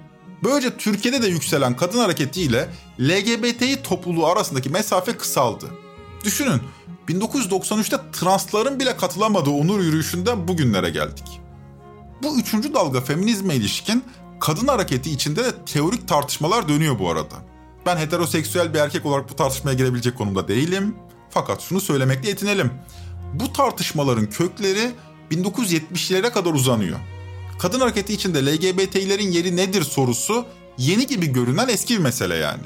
Böylece 0.44 0.76
Türkiye'de 0.76 1.22
de 1.22 1.26
yükselen 1.26 1.76
kadın 1.76 1.98
hareketiyle 1.98 2.68
LGBTİ 3.00 3.82
topluluğu 3.82 4.26
arasındaki 4.26 4.70
mesafe 4.70 5.16
kısaldı. 5.16 5.66
Düşünün 6.24 6.62
1993'te 7.08 7.96
transların 8.12 8.80
bile 8.80 8.96
katılamadığı 8.96 9.50
onur 9.50 9.80
yürüyüşünden 9.80 10.48
bugünlere 10.48 10.90
geldik. 10.90 11.40
Bu 12.22 12.38
üçüncü 12.38 12.74
dalga 12.74 13.00
feminizme 13.00 13.54
ilişkin 13.54 14.04
kadın 14.40 14.66
hareketi 14.66 15.10
içinde 15.10 15.44
de 15.44 15.64
teorik 15.66 16.08
tartışmalar 16.08 16.68
dönüyor 16.68 16.98
bu 16.98 17.10
arada. 17.10 17.49
Ben 17.86 17.96
heteroseksüel 17.96 18.74
bir 18.74 18.78
erkek 18.78 19.06
olarak 19.06 19.30
bu 19.30 19.36
tartışmaya 19.36 19.74
girebilecek 19.74 20.18
konumda 20.18 20.48
değilim. 20.48 20.96
Fakat 21.30 21.60
şunu 21.60 21.80
söylemekle 21.80 22.28
yetinelim. 22.28 22.70
Bu 23.34 23.52
tartışmaların 23.52 24.30
kökleri 24.30 24.90
1970'lere 25.30 26.30
kadar 26.30 26.52
uzanıyor. 26.52 26.98
Kadın 27.58 27.80
hareketi 27.80 28.12
içinde 28.12 28.46
LGBT'lerin 28.46 29.30
yeri 29.30 29.56
nedir 29.56 29.82
sorusu 29.82 30.46
yeni 30.78 31.06
gibi 31.06 31.26
görünen 31.26 31.68
eski 31.68 31.94
bir 31.94 32.02
mesele 32.02 32.36
yani. 32.36 32.62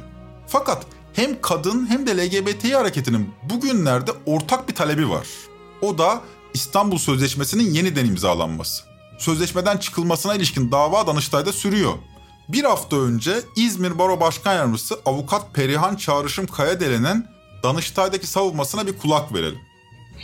Fakat 0.46 0.86
hem 1.12 1.40
kadın 1.40 1.86
hem 1.86 2.06
de 2.06 2.16
LGBT 2.16 2.74
hareketinin 2.74 3.30
bugünlerde 3.42 4.10
ortak 4.26 4.68
bir 4.68 4.74
talebi 4.74 5.10
var. 5.10 5.26
O 5.82 5.98
da 5.98 6.20
İstanbul 6.54 6.98
Sözleşmesi'nin 6.98 7.70
yeniden 7.70 8.04
imzalanması. 8.04 8.84
Sözleşmeden 9.18 9.76
çıkılmasına 9.76 10.34
ilişkin 10.34 10.72
dava 10.72 11.06
Danıştay'da 11.06 11.52
sürüyor. 11.52 11.92
Bir 12.48 12.64
hafta 12.64 12.96
önce 12.96 13.32
İzmir 13.56 13.98
Baro 13.98 14.20
Başkan 14.20 14.54
Yardımcısı 14.54 14.94
Avukat 15.06 15.54
Perihan 15.54 15.96
Çağrışım 15.96 16.46
Kayadelen'in 16.46 17.26
Danıştay'daki 17.62 18.26
savunmasına 18.26 18.86
bir 18.86 18.98
kulak 18.98 19.34
verelim. 19.34 19.60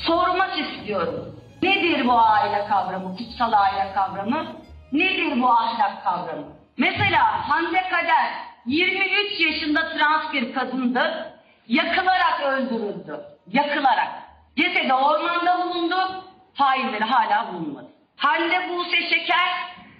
Sormak 0.07 0.51
istiyorum. 0.59 1.37
Nedir 1.63 2.07
bu 2.07 2.19
aile 2.21 2.67
kavramı, 2.69 3.17
kutsal 3.17 3.53
aile 3.53 3.93
kavramı? 3.95 4.57
Nedir 4.93 5.43
bu 5.43 5.51
ahlak 5.51 6.05
kavramı? 6.05 6.47
Mesela 6.79 7.49
Hande 7.49 7.83
Kader 7.91 8.33
23 8.67 9.41
yaşında 9.41 9.81
trans 9.81 10.33
bir 10.33 10.55
kadındı. 10.55 11.33
Yakılarak 11.69 12.41
öldürüldü. 12.47 13.21
Yakılarak. 13.53 14.09
Cesedi 14.57 14.95
ormanda 14.95 15.59
bulundu. 15.65 16.25
Failleri 16.55 17.05
hala 17.05 17.53
bulunmadı. 17.53 17.87
Hande 18.17 18.69
Buse 18.69 19.03
Şeker 19.11 19.49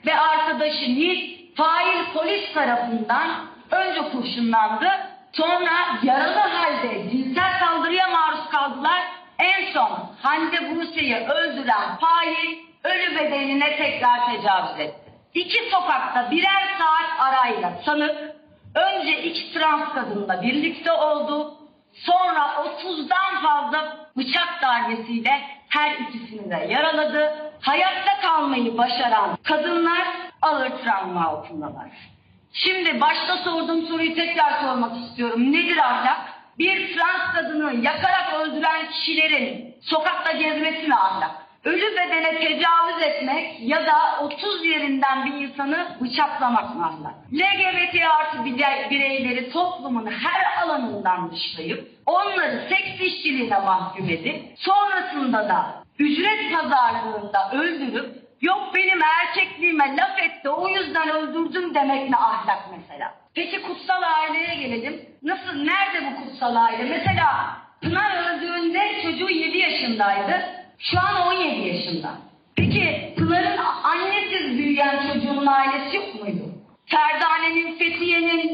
ve 0.07 0.19
arkadaşı 0.19 0.83
Nil 0.85 1.40
fail 1.57 2.05
polis 2.15 2.53
tarafından 2.55 3.31
önce 3.71 4.01
kurşunlandı. 4.13 4.89
Sonra 5.33 5.99
yaralı 6.03 6.39
halde 6.39 7.11
cinsel 7.11 7.59
saldırıya 7.61 8.09
maruz 8.09 8.51
kaldılar. 8.51 9.03
En 9.39 9.73
son 9.73 10.11
Hande 10.23 10.77
Buse'yi 10.77 11.17
öldüren 11.17 11.97
fail 11.97 12.59
ölü 12.85 13.17
bedenine 13.17 13.77
tekrar 13.77 14.27
tecavüz 14.27 14.81
etti. 14.81 15.11
İki 15.35 15.71
sokakta 15.71 16.31
birer 16.31 16.69
saat 16.79 17.21
arayla 17.21 17.73
sanık 17.85 18.35
önce 18.75 19.23
iki 19.23 19.53
trans 19.55 19.93
kadınla 19.95 20.43
birlikte 20.43 20.93
oldu. 20.93 21.55
Sonra 21.95 22.41
30'dan 22.41 23.43
fazla 23.43 23.97
bıçak 24.17 24.63
darbesiyle 24.63 25.41
her 25.69 25.93
ikisini 25.93 26.51
de 26.51 26.67
yaraladı. 26.69 27.50
Hayatta 27.61 28.21
kalmayı 28.23 28.79
başaran 28.79 29.39
kadınlar 29.43 30.07
ağır 30.43 30.71
travma 30.71 31.27
altındalar. 31.27 31.91
Şimdi 32.53 33.01
başta 33.01 33.37
sorduğum 33.37 33.87
soruyu 33.87 34.15
tekrar 34.15 34.63
sormak 34.63 34.97
istiyorum. 34.97 35.53
Nedir 35.53 35.77
ahlak? 35.77 36.21
Bir 36.59 36.95
trans 36.95 37.35
kadını 37.35 37.75
yakarak 37.75 38.33
öldüren 38.35 38.91
kişilerin 38.91 39.75
sokakta 39.83 40.33
gezmesi 40.33 40.89
mi 40.89 40.95
ahlak? 40.95 41.31
Ölü 41.65 41.93
bedene 41.93 42.39
tecavüz 42.39 43.03
etmek 43.03 43.61
ya 43.61 43.87
da 43.87 44.23
30 44.23 44.65
yerinden 44.65 45.27
bir 45.27 45.33
insanı 45.33 45.87
bıçaklamak 46.01 46.77
mı 46.77 46.87
ahlak? 46.87 47.15
LGBT 47.33 48.03
artı 48.21 48.45
bireyleri 48.91 49.51
toplumun 49.51 50.07
her 50.07 50.63
alanından 50.63 51.31
dışlayıp 51.31 51.89
onları 52.07 52.69
seks 52.69 53.01
işçiliğine 53.01 53.59
mahkum 53.59 54.09
edip 54.09 54.43
sonrasında 54.57 55.49
da 55.49 55.80
ücret 56.01 56.53
pazarlığında 56.53 57.51
öldürüp 57.53 58.21
Yok 58.41 58.75
benim 58.75 59.01
erkekliğime 59.03 59.97
laf 59.97 60.19
etti 60.19 60.49
o 60.49 60.69
yüzden 60.69 61.09
öldürdüm 61.09 61.75
demek 61.75 62.11
ne 62.11 62.17
ahlak 62.17 62.59
mesela. 62.79 63.15
Peki 63.35 63.63
kutsal 63.63 64.03
aileye 64.03 64.55
gelelim. 64.55 65.01
Nasıl, 65.23 65.53
nerede 65.53 66.07
bu 66.07 66.25
kutsal 66.25 66.57
aile? 66.57 66.85
Mesela 66.85 67.57
Pınar 67.83 68.35
öldüğünde 68.35 69.03
çocuğu 69.03 69.31
7 69.31 69.59
yaşındaydı. 69.59 70.43
Şu 70.79 70.99
an 71.01 71.27
17 71.27 71.69
yaşında. 71.69 72.11
Peki 72.57 73.15
Pınar'ın 73.19 73.59
annesiz 73.85 74.59
büyüyen 74.59 75.13
çocuğun 75.13 75.47
ailesi 75.47 75.97
yok 75.97 76.15
muydu? 76.23 76.51
Ferdane'nin, 76.87 77.79
Fethiye'nin, 77.79 78.50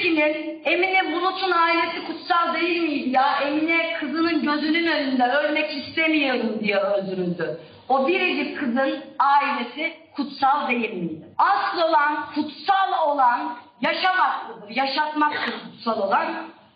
Gültekin'in, 0.00 0.62
Emine 0.64 1.12
Bulut'un 1.12 1.50
ailesi 1.50 2.06
kutsal 2.06 2.54
değil 2.54 2.82
miydi 2.82 3.10
ya? 3.10 3.40
Emine 3.40 3.96
kızının 4.00 4.42
gözünün 4.42 4.86
önünde 4.86 5.24
ölmek 5.24 5.76
istemiyorum 5.76 6.60
diye 6.60 6.76
öldürüldü. 6.76 7.60
O 7.88 8.08
biricik 8.08 8.58
kızın 8.58 9.04
ailesi 9.18 9.94
kutsal 10.16 10.68
değil 10.68 10.94
miydi? 10.94 11.28
Asıl 11.38 11.82
olan, 11.82 12.26
kutsal 12.34 13.08
olan 13.08 13.58
yaşam 13.80 14.16
hakkıdır, 14.16 14.76
yaşatmaktır 14.76 15.54
kutsal 15.64 15.98
olan. 15.98 16.26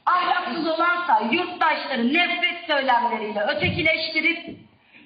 Ahlaksız 0.06 0.66
olansa 0.66 1.20
yurttaşları 1.32 2.08
nefret 2.14 2.66
söylemleriyle 2.66 3.40
ötekileştirip 3.40 4.58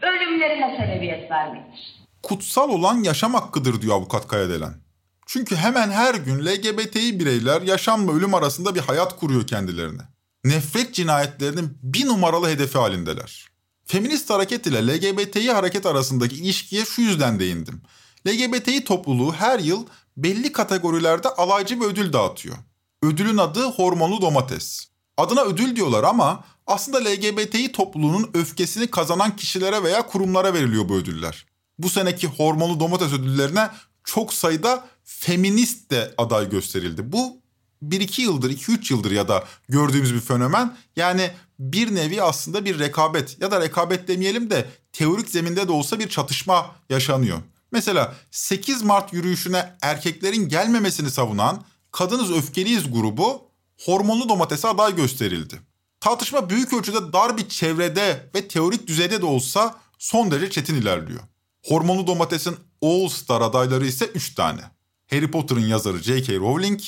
ölümlerine 0.03 0.77
sebebiyet 0.77 1.31
vermektir. 1.31 1.95
Kutsal 2.23 2.69
olan 2.69 3.03
yaşam 3.03 3.35
hakkıdır 3.35 3.83
diyor 3.83 3.97
avukat 3.97 4.29
Kayadelen. 4.29 4.88
Çünkü 5.31 5.57
hemen 5.57 5.91
her 5.91 6.15
gün 6.15 6.47
LGBTİ 6.47 7.21
bireyler 7.21 7.63
yaşamla 7.63 8.13
ölüm 8.13 8.35
arasında 8.35 8.75
bir 8.75 8.81
hayat 8.81 9.17
kuruyor 9.17 9.47
kendilerine. 9.47 10.03
Nefret 10.45 10.95
cinayetlerinin 10.95 11.79
bir 11.83 12.07
numaralı 12.07 12.49
hedefi 12.49 12.79
halindeler. 12.79 13.49
Feminist 13.85 14.31
hareket 14.31 14.67
ile 14.67 14.87
LGBTİ 14.87 15.53
hareket 15.53 15.87
arasındaki 15.87 16.37
ilişkiye 16.37 16.85
şu 16.85 17.03
yüzden 17.03 17.41
değindim. 17.41 17.83
LGBTİ 18.29 18.85
topluluğu 18.85 19.33
her 19.33 19.59
yıl 19.59 19.87
belli 20.17 20.53
kategorilerde 20.53 21.29
alaycı 21.29 21.81
bir 21.81 21.87
ödül 21.87 22.13
dağıtıyor. 22.13 22.57
Ödülün 23.03 23.37
adı 23.37 23.65
hormonlu 23.65 24.21
domates. 24.21 24.87
Adına 25.17 25.43
ödül 25.43 25.77
diyorlar 25.77 26.05
ama 26.05 26.45
aslında 26.67 26.99
LGBTİ 26.99 27.73
topluluğunun 27.73 28.31
öfkesini 28.35 28.87
kazanan 28.87 29.37
kişilere 29.37 29.83
veya 29.83 30.07
kurumlara 30.07 30.55
veriliyor 30.55 30.89
bu 30.89 30.95
ödüller. 30.95 31.47
Bu 31.79 31.91
seneki 31.91 32.27
hormonlu 32.27 32.81
domates 32.81 33.13
ödüllerine 33.13 33.71
çok 34.05 34.33
sayıda 34.33 34.89
feminist 35.09 35.91
de 35.91 36.15
aday 36.19 36.51
gösterildi. 36.51 37.13
Bu 37.13 37.37
1-2 37.83 38.21
yıldır, 38.21 38.51
2-3 38.51 38.93
yıldır 38.93 39.11
ya 39.11 39.29
da 39.29 39.45
gördüğümüz 39.69 40.15
bir 40.15 40.21
fenomen. 40.21 40.77
Yani 40.97 41.31
bir 41.59 41.95
nevi 41.95 42.23
aslında 42.23 42.65
bir 42.65 42.79
rekabet 42.79 43.41
ya 43.41 43.51
da 43.51 43.61
rekabet 43.61 44.09
demeyelim 44.09 44.51
de 44.51 44.69
teorik 44.93 45.29
zeminde 45.29 45.69
de 45.69 45.73
olsa 45.73 45.99
bir 45.99 46.09
çatışma 46.09 46.77
yaşanıyor. 46.91 47.39
Mesela 47.73 48.15
8 48.31 48.83
Mart 48.83 49.13
yürüyüşüne 49.13 49.77
erkeklerin 49.83 50.49
gelmemesini 50.49 51.11
savunan 51.11 51.65
Kadınız 51.93 52.33
Öfkeliyiz 52.33 52.93
grubu 52.93 53.43
hormonlu 53.85 54.29
domatese 54.29 54.69
aday 54.69 54.97
gösterildi. 54.97 55.61
Tartışma 56.01 56.51
büyük 56.51 56.73
ölçüde 56.73 57.13
dar 57.13 57.37
bir 57.37 57.49
çevrede 57.49 58.31
ve 58.35 58.49
teorik 58.49 58.87
düzeyde 58.87 59.23
de 59.23 59.27
olsa 59.27 59.81
son 59.99 60.31
derece 60.31 60.51
çetin 60.51 60.75
ilerliyor. 60.75 61.21
Hormonlu 61.65 62.07
domatesin 62.07 62.57
All 62.83 63.09
Star 63.09 63.41
adayları 63.41 63.87
ise 63.87 64.07
3 64.07 64.35
tane. 64.35 64.78
Harry 65.11 65.31
Potter'ın 65.31 65.67
yazarı 65.67 65.99
J.K. 65.99 66.37
Rowling, 66.37 66.81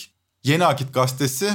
Yeni 0.44 0.66
Akit 0.66 0.94
Gazetesi 0.94 1.50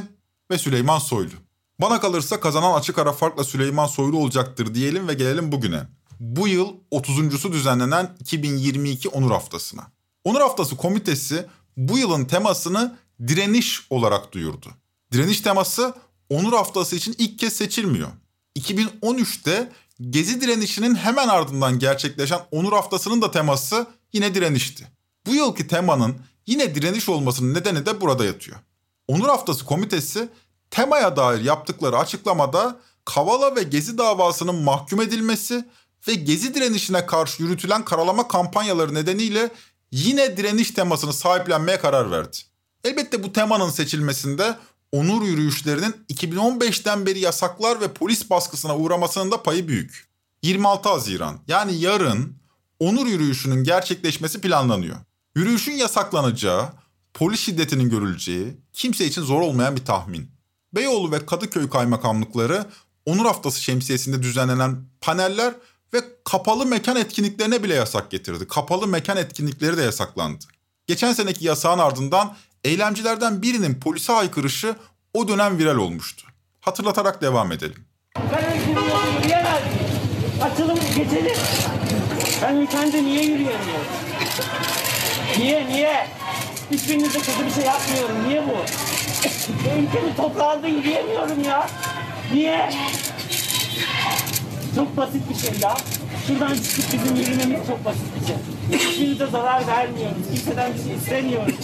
ve 0.51 0.57
Süleyman 0.57 0.99
Soylu. 0.99 1.33
Bana 1.81 1.99
kalırsa 1.99 2.39
kazanan 2.39 2.73
açık 2.73 2.97
ara 2.97 3.11
farkla 3.11 3.43
Süleyman 3.43 3.87
Soylu 3.87 4.17
olacaktır 4.17 4.75
diyelim 4.75 5.07
ve 5.07 5.13
gelelim 5.13 5.51
bugüne. 5.51 5.81
Bu 6.19 6.47
yıl 6.47 6.73
30.sü 6.91 7.51
düzenlenen 7.51 8.15
2022 8.19 9.09
Onur 9.09 9.31
Haftası'na. 9.31 9.87
Onur 10.23 10.41
Haftası 10.41 10.77
komitesi 10.77 11.45
bu 11.77 11.97
yılın 11.97 12.25
temasını 12.25 12.97
direniş 13.27 13.87
olarak 13.89 14.33
duyurdu. 14.33 14.67
Direniş 15.11 15.41
teması 15.41 15.93
Onur 16.29 16.53
Haftası 16.53 16.95
için 16.95 17.15
ilk 17.17 17.39
kez 17.39 17.53
seçilmiyor. 17.53 18.09
2013'te 18.59 19.71
Gezi 20.09 20.41
direnişinin 20.41 20.95
hemen 20.95 21.27
ardından 21.27 21.79
gerçekleşen 21.79 22.39
Onur 22.51 22.73
Haftası'nın 22.73 23.21
da 23.21 23.31
teması 23.31 23.87
yine 24.13 24.35
direnişti. 24.35 24.87
Bu 25.25 25.35
yılki 25.35 25.67
temanın 25.67 26.15
yine 26.47 26.75
direniş 26.75 27.09
olmasının 27.09 27.53
nedeni 27.53 27.85
de 27.85 28.01
burada 28.01 28.25
yatıyor. 28.25 28.57
Onur 29.07 29.27
Haftası 29.27 29.65
komitesi 29.65 30.29
temaya 30.71 31.15
dair 31.15 31.41
yaptıkları 31.41 31.97
açıklamada 31.97 32.79
Kavala 33.05 33.55
ve 33.55 33.63
Gezi 33.63 33.97
davasının 33.97 34.55
mahkum 34.55 35.01
edilmesi 35.01 35.65
ve 36.07 36.13
Gezi 36.13 36.53
direnişine 36.53 37.05
karşı 37.05 37.43
yürütülen 37.43 37.85
karalama 37.85 38.27
kampanyaları 38.27 38.93
nedeniyle 38.93 39.49
yine 39.91 40.37
direniş 40.37 40.71
temasını 40.71 41.13
sahiplenmeye 41.13 41.79
karar 41.79 42.11
verdi. 42.11 42.37
Elbette 42.83 43.23
bu 43.23 43.33
temanın 43.33 43.69
seçilmesinde 43.69 44.57
onur 44.91 45.21
yürüyüşlerinin 45.21 45.95
2015'ten 46.13 47.05
beri 47.05 47.19
yasaklar 47.19 47.81
ve 47.81 47.93
polis 47.93 48.29
baskısına 48.29 48.77
uğramasının 48.77 49.31
da 49.31 49.43
payı 49.43 49.67
büyük. 49.67 50.07
26 50.43 50.89
Haziran 50.89 51.39
yani 51.47 51.75
yarın 51.75 52.35
onur 52.79 53.07
yürüyüşünün 53.07 53.63
gerçekleşmesi 53.63 54.41
planlanıyor. 54.41 54.95
Yürüyüşün 55.35 55.71
yasaklanacağı, 55.71 56.69
polis 57.13 57.39
şiddetinin 57.39 57.89
görüleceği 57.89 58.57
kimse 58.73 59.05
için 59.05 59.21
zor 59.21 59.41
olmayan 59.41 59.75
bir 59.75 59.85
tahmin. 59.85 60.31
Beyoğlu 60.75 61.11
ve 61.11 61.25
Kadıköy 61.25 61.69
kaymakamlıkları 61.69 62.65
Onur 63.05 63.25
Haftası 63.25 63.61
şemsiyesinde 63.61 64.23
düzenlenen 64.23 64.77
paneller 65.01 65.53
ve 65.93 66.01
kapalı 66.23 66.65
mekan 66.65 66.95
etkinliklerine 66.95 67.63
bile 67.63 67.73
yasak 67.73 68.11
getirdi. 68.11 68.47
Kapalı 68.47 68.87
mekan 68.87 69.17
etkinlikleri 69.17 69.77
de 69.77 69.81
yasaklandı. 69.81 70.45
Geçen 70.87 71.13
seneki 71.13 71.45
yasağın 71.45 71.79
ardından 71.79 72.35
eylemcilerden 72.63 73.41
birinin 73.41 73.79
polise 73.79 74.13
haykırışı 74.13 74.75
o 75.13 75.27
dönem 75.27 75.57
viral 75.57 75.77
olmuştu. 75.77 76.27
Hatırlatarak 76.61 77.21
devam 77.21 77.51
edelim. 77.51 77.85
Ben 78.15 78.55
yürüyemez? 79.23 79.63
Açılım 80.41 80.79
geçelim. 80.95 81.37
Ben 82.41 82.55
ülkemde 82.55 83.03
niye 83.03 83.23
yürüyemiyorum? 83.23 83.85
Niye 85.37 85.67
niye? 85.67 86.07
Hiçbirinize 86.71 87.19
kötü 87.19 87.45
bir 87.45 87.51
şey 87.51 87.63
yapmıyorum. 87.63 88.15
Niye 88.29 88.43
bu? 88.47 88.55
Ülkemin 89.81 90.13
toprağında 90.17 90.67
yürüyemiyorum 90.67 91.43
ya. 91.43 91.67
Niye? 92.33 92.69
Çok 94.75 94.97
basit 94.97 95.29
bir 95.29 95.35
şey 95.35 95.59
ya. 95.61 95.75
Şuradan 96.27 96.53
çıkıp 96.55 96.93
bizim 96.93 97.15
yürümemiz 97.15 97.67
çok 97.67 97.85
basit 97.85 98.01
bir 98.21 98.27
şey. 98.27 98.35
Hiçbirimize 98.79 99.27
zarar 99.27 99.67
vermiyoruz. 99.67 100.17
Kimseden 100.27 100.73
bir 100.73 100.83
şey 100.83 100.95
istemiyoruz. 100.95 101.55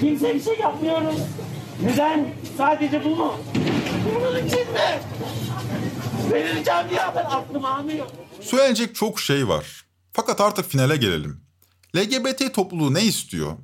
Kimse 0.00 0.34
bir 0.34 0.42
şey 0.42 0.58
yapmıyoruz. 0.58 1.16
Neden? 1.82 2.28
Sadece 2.58 3.04
bu 3.04 3.08
mu? 3.16 3.34
Bunun 4.14 4.46
için 4.46 4.58
mi? 4.60 5.00
Verileceğim 6.32 6.86
ya 6.96 7.12
ben 7.16 7.24
aklım 7.24 7.64
almıyor. 7.64 8.06
Söylenecek 8.40 8.94
çok 8.94 9.20
şey 9.20 9.48
var. 9.48 9.84
Fakat 10.12 10.40
artık 10.40 10.70
finale 10.70 10.96
gelelim. 10.96 11.40
LGBT 11.96 12.54
topluluğu 12.54 12.94
ne 12.94 13.04
istiyor? 13.04 13.56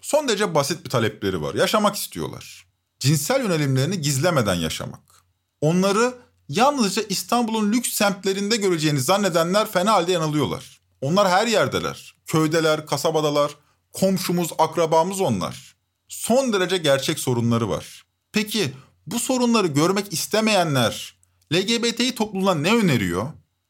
Son 0.00 0.28
derece 0.28 0.54
basit 0.54 0.84
bir 0.84 0.90
talepleri 0.90 1.42
var. 1.42 1.54
Yaşamak 1.54 1.96
istiyorlar. 1.96 2.66
Cinsel 2.98 3.42
yönelimlerini 3.42 4.00
gizlemeden 4.00 4.54
yaşamak. 4.54 5.24
Onları 5.60 6.14
yalnızca 6.48 7.02
İstanbul'un 7.08 7.72
lüks 7.72 7.92
semtlerinde 7.92 8.56
göreceğini 8.56 9.00
zannedenler 9.00 9.70
fena 9.70 9.92
halde 9.92 10.12
yanılıyorlar. 10.12 10.80
Onlar 11.00 11.28
her 11.28 11.46
yerdeler. 11.46 12.14
Köydeler, 12.26 12.86
kasabadalar, 12.86 13.56
komşumuz, 13.92 14.50
akrabamız 14.58 15.20
onlar. 15.20 15.76
Son 16.08 16.52
derece 16.52 16.76
gerçek 16.76 17.18
sorunları 17.18 17.68
var. 17.68 18.04
Peki 18.32 18.72
bu 19.06 19.18
sorunları 19.18 19.66
görmek 19.66 20.12
istemeyenler 20.12 21.14
LGBTİ 21.52 22.14
topluluğuna 22.14 22.54
ne 22.54 22.74
öneriyor? 22.74 23.26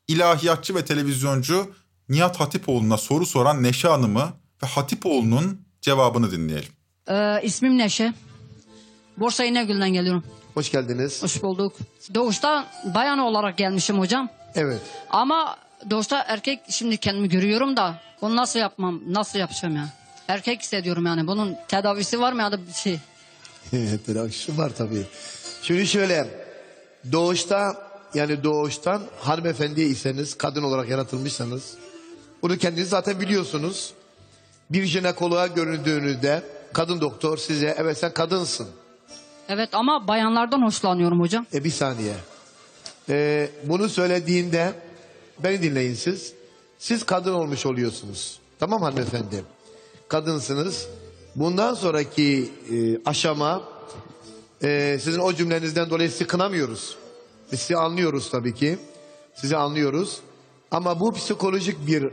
İlahiyatçı 0.09 0.75
ve 0.75 0.85
televizyoncu 0.85 1.75
Nihat 2.11 2.41
Hatipoğlu'na 2.41 2.97
soru 2.97 3.27
soran 3.27 3.63
Neşe 3.63 3.89
Hanım'ı 3.89 4.33
ve 4.63 4.67
Hatipoğlu'nun 4.67 5.61
cevabını 5.81 6.31
dinleyelim. 6.33 6.69
Ee, 7.09 7.41
ismim 7.43 7.79
Neşe. 7.79 8.15
Borsa 9.17 9.45
İnegöl'den 9.45 9.93
geliyorum. 9.93 10.25
Hoş 10.55 10.71
geldiniz. 10.71 11.23
Hoş 11.23 11.43
bulduk. 11.43 11.77
Doğuşta 12.15 12.67
bayan 12.95 13.19
olarak 13.19 13.59
gelmişim 13.59 13.99
hocam. 13.99 14.29
Evet. 14.55 14.81
Ama 15.11 15.57
doğuşta 15.91 16.25
erkek 16.29 16.61
şimdi 16.71 16.97
kendimi 16.97 17.29
görüyorum 17.29 17.77
da 17.77 18.01
bunu 18.23 18.37
nasıl 18.37 18.59
yapmam, 18.59 19.01
nasıl 19.07 19.39
yapacağım 19.39 19.77
ya? 19.77 19.89
Erkek 20.29 20.61
hissediyorum 20.61 21.07
yani. 21.07 21.27
Bunun 21.27 21.57
tedavisi 21.69 22.21
var 22.21 22.33
mı 22.33 22.41
ya 22.41 22.53
da 22.53 22.67
bir 22.67 22.73
şey? 22.73 22.99
Tedavisi 24.07 24.59
var 24.59 24.73
tabii. 24.79 25.03
Şimdi 25.63 25.87
şöyle. 25.87 26.29
Doğuşta 27.13 27.91
yani 28.15 28.45
doğuştan 28.45 29.03
hanımefendi 29.21 29.81
iseniz, 29.81 30.39
kadın 30.39 30.63
olarak 30.63 30.89
yaratılmışsanız 30.89 31.75
bunu 32.43 32.59
kendiniz 32.59 32.89
zaten 32.89 33.21
biliyorsunuz. 33.21 33.93
Bir 34.71 34.85
jinekoloğa 34.85 35.47
göründüğünüzde 35.47 36.43
kadın 36.73 37.01
doktor 37.01 37.37
size 37.39 37.75
evet 37.79 37.99
sen 37.99 38.15
kadınsın. 38.15 38.69
Evet 39.49 39.69
ama 39.73 40.09
bayanlardan 40.09 40.63
hoşlanıyorum 40.63 41.21
hocam. 41.21 41.47
E 41.55 41.65
bir 41.65 41.71
saniye. 41.71 42.15
Ee, 43.09 43.51
bunu 43.65 43.89
söylediğinde 43.89 44.73
beni 45.39 45.63
dinleyin 45.63 45.95
siz. 45.95 46.33
Siz 46.79 47.05
kadın 47.05 47.35
olmuş 47.35 47.67
oluyorsunuz. 47.67 48.41
Tamam 48.59 48.83
hanımefendi. 48.83 49.45
Kadınsınız. 50.09 50.87
Bundan 51.37 51.75
sonraki 51.75 52.53
e, 52.73 53.05
aşama 53.05 53.63
e, 54.63 54.99
sizin 55.03 55.21
o 55.21 55.33
cümlenizden 55.33 55.91
dolayı 55.91 56.11
sizi 56.11 56.27
kınamıyoruz. 56.27 56.97
Biz 57.53 57.61
sizi 57.61 57.77
anlıyoruz 57.77 58.31
tabii 58.31 58.55
ki. 58.55 58.79
Sizi 59.35 59.57
anlıyoruz. 59.57 60.21
Ama 60.71 61.01
bu 61.01 61.13
psikolojik 61.13 61.87
bir 61.87 62.13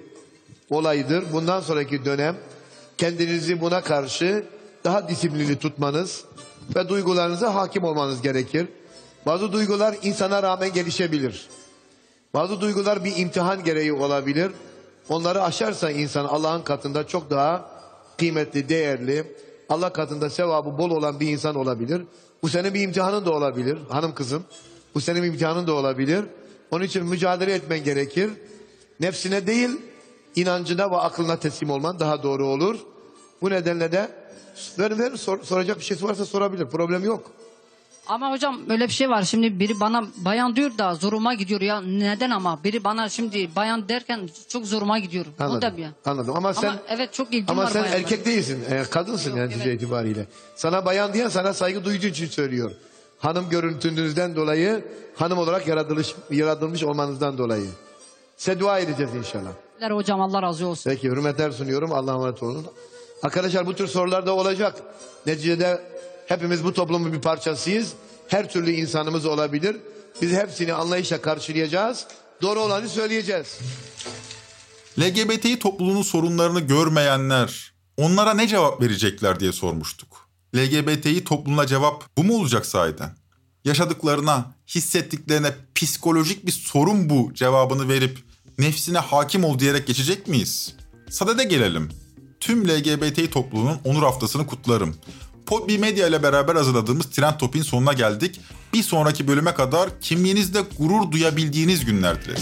olaydır. 0.69 1.33
Bundan 1.33 1.59
sonraki 1.59 2.05
dönem 2.05 2.35
kendinizi 2.97 3.61
buna 3.61 3.81
karşı 3.81 4.43
daha 4.83 5.09
disiplinli 5.09 5.59
tutmanız 5.59 6.25
ve 6.75 6.89
duygularınıza 6.89 7.55
hakim 7.55 7.83
olmanız 7.83 8.21
gerekir. 8.21 8.67
Bazı 9.25 9.51
duygular 9.51 9.95
insana 10.03 10.43
rağmen 10.43 10.73
gelişebilir. 10.73 11.47
Bazı 12.33 12.61
duygular 12.61 13.03
bir 13.03 13.17
imtihan 13.17 13.63
gereği 13.63 13.93
olabilir. 13.93 14.51
Onları 15.09 15.43
aşarsa 15.43 15.91
insan 15.91 16.25
Allah'ın 16.25 16.61
katında 16.61 17.07
çok 17.07 17.29
daha 17.29 17.69
kıymetli, 18.17 18.69
değerli, 18.69 19.35
Allah 19.69 19.93
katında 19.93 20.29
sevabı 20.29 20.77
bol 20.77 20.91
olan 20.91 21.19
bir 21.19 21.27
insan 21.27 21.55
olabilir. 21.55 22.01
Bu 22.43 22.49
senin 22.49 22.73
bir 22.73 22.81
imtihanın 22.81 23.25
da 23.25 23.31
olabilir 23.31 23.77
hanım 23.89 24.15
kızım. 24.15 24.43
Bu 24.95 25.01
senin 25.01 25.23
imtihanın 25.23 25.67
da 25.67 25.73
olabilir. 25.73 26.25
Onun 26.71 26.83
için 26.83 27.05
mücadele 27.05 27.53
etmen 27.53 27.83
gerekir. 27.83 28.29
Nefsine 28.99 29.47
değil, 29.47 29.69
inancına 30.41 30.91
ve 30.91 30.95
aklına 30.97 31.37
teslim 31.39 31.69
olman 31.69 31.99
daha 31.99 32.23
doğru 32.23 32.45
olur. 32.47 32.77
Bu 33.41 33.49
nedenle 33.49 33.91
de 33.91 34.09
ver, 34.79 34.99
ver, 34.99 35.11
sor- 35.15 35.43
soracak 35.43 35.79
bir 35.79 35.83
şey 35.83 35.97
varsa 36.01 36.25
sorabilir. 36.25 36.65
Problem 36.65 37.03
yok. 37.03 37.31
Ama 38.07 38.31
hocam 38.31 38.59
öyle 38.69 38.87
bir 38.87 38.93
şey 38.93 39.09
var. 39.09 39.23
Şimdi 39.23 39.59
biri 39.59 39.79
bana 39.79 40.05
bayan 40.17 40.55
diyor 40.55 40.77
da 40.77 40.95
zoruma 40.95 41.33
gidiyor 41.33 41.61
ya. 41.61 41.81
Neden 41.81 42.29
ama? 42.29 42.63
Biri 42.63 42.83
bana 42.83 43.09
şimdi 43.09 43.55
bayan 43.55 43.89
derken 43.89 44.29
çok 44.49 44.65
zoruma 44.65 44.99
gidiyor. 44.99 45.25
O 45.39 45.43
Anladım. 45.43 45.61
da 45.61 45.77
bir. 45.77 45.85
Anladım. 46.05 46.35
Ama 46.35 46.53
sen 46.53 46.73
evet 46.89 47.13
çok 47.13 47.33
ilgim 47.33 47.45
ama 47.49 47.63
var 47.63 47.67
sen 47.71 47.81
bayanlara. 47.83 48.01
erkek 48.01 48.25
değilsin. 48.25 48.63
e, 48.69 48.83
kadınsın 48.83 49.35
yani 49.35 49.49
netice 49.49 49.73
itibariyle. 49.73 50.25
Sana 50.55 50.85
bayan 50.85 51.13
diyen 51.13 51.29
sana 51.29 51.53
saygı 51.53 51.85
duyduğu 51.85 52.05
için 52.07 52.27
söylüyor. 52.27 52.71
Hanım 53.19 53.49
görüntünüzden 53.49 54.35
dolayı 54.35 54.85
hanım 55.15 55.37
olarak 55.37 55.67
yaratılmış 55.67 56.15
yaratılmış 56.31 56.83
olmanızdan 56.83 57.37
dolayı. 57.37 57.69
Size 58.37 58.59
dua 58.59 58.79
edeceğiz 58.79 59.15
inşallah. 59.15 59.51
Teşekkürler 59.77 59.97
Hocam 59.97 60.21
Allah 60.21 60.41
razı 60.41 60.67
olsun. 60.67 60.89
Peki 60.89 61.07
hürmetler 61.07 61.51
sunuyorum. 61.51 61.93
Allah'a 61.93 62.15
emanet 62.15 62.43
olun. 62.43 62.65
Arkadaşlar 63.23 63.67
bu 63.67 63.75
tür 63.75 63.87
sorular 63.87 64.25
da 64.25 64.35
olacak. 64.35 64.83
Neticede 65.25 65.81
hepimiz 66.25 66.63
bu 66.63 66.73
toplumun 66.73 67.13
bir 67.13 67.21
parçasıyız. 67.21 67.93
Her 68.27 68.49
türlü 68.49 68.71
insanımız 68.71 69.25
olabilir. 69.25 69.77
Biz 70.21 70.31
hepsini 70.31 70.73
anlayışla 70.73 71.21
karşılayacağız. 71.21 72.07
Doğru 72.41 72.59
olanı 72.59 72.89
söyleyeceğiz. 72.89 73.59
LGBTİ 74.99 75.59
topluluğunun 75.59 76.01
sorunlarını 76.01 76.59
görmeyenler 76.59 77.73
onlara 77.97 78.33
ne 78.33 78.47
cevap 78.47 78.81
verecekler 78.81 79.39
diye 79.39 79.51
sormuştuk. 79.51 80.29
LGBTİ 80.55 81.23
topluluğuna 81.23 81.67
cevap 81.67 82.03
bu 82.17 82.23
mu 82.23 82.39
olacak 82.39 82.65
sahiden? 82.65 83.15
Yaşadıklarına, 83.65 84.45
hissettiklerine 84.67 85.51
psikolojik 85.75 86.45
bir 86.45 86.51
sorun 86.51 87.09
bu 87.09 87.33
cevabını 87.33 87.89
verip 87.89 88.26
nefsine 88.57 88.97
hakim 88.97 89.43
ol 89.43 89.59
diyerek 89.59 89.87
geçecek 89.87 90.27
miyiz? 90.27 90.73
Sadede 91.09 91.43
gelelim. 91.43 91.89
Tüm 92.39 92.67
LGBTİ 92.67 93.29
topluluğunun 93.29 93.79
onur 93.83 94.03
haftasını 94.03 94.47
kutlarım. 94.47 94.95
Podbi 95.45 95.77
Medya 95.77 96.07
ile 96.07 96.23
beraber 96.23 96.55
hazırladığımız 96.55 97.05
Trend 97.05 97.37
Topik'in 97.39 97.63
sonuna 97.63 97.93
geldik. 97.93 98.39
Bir 98.73 98.83
sonraki 98.83 99.27
bölüme 99.27 99.53
kadar 99.53 99.89
kimliğinizde 100.01 100.63
gurur 100.77 101.11
duyabildiğiniz 101.11 101.85
günler 101.85 102.25
dilerim. 102.25 102.41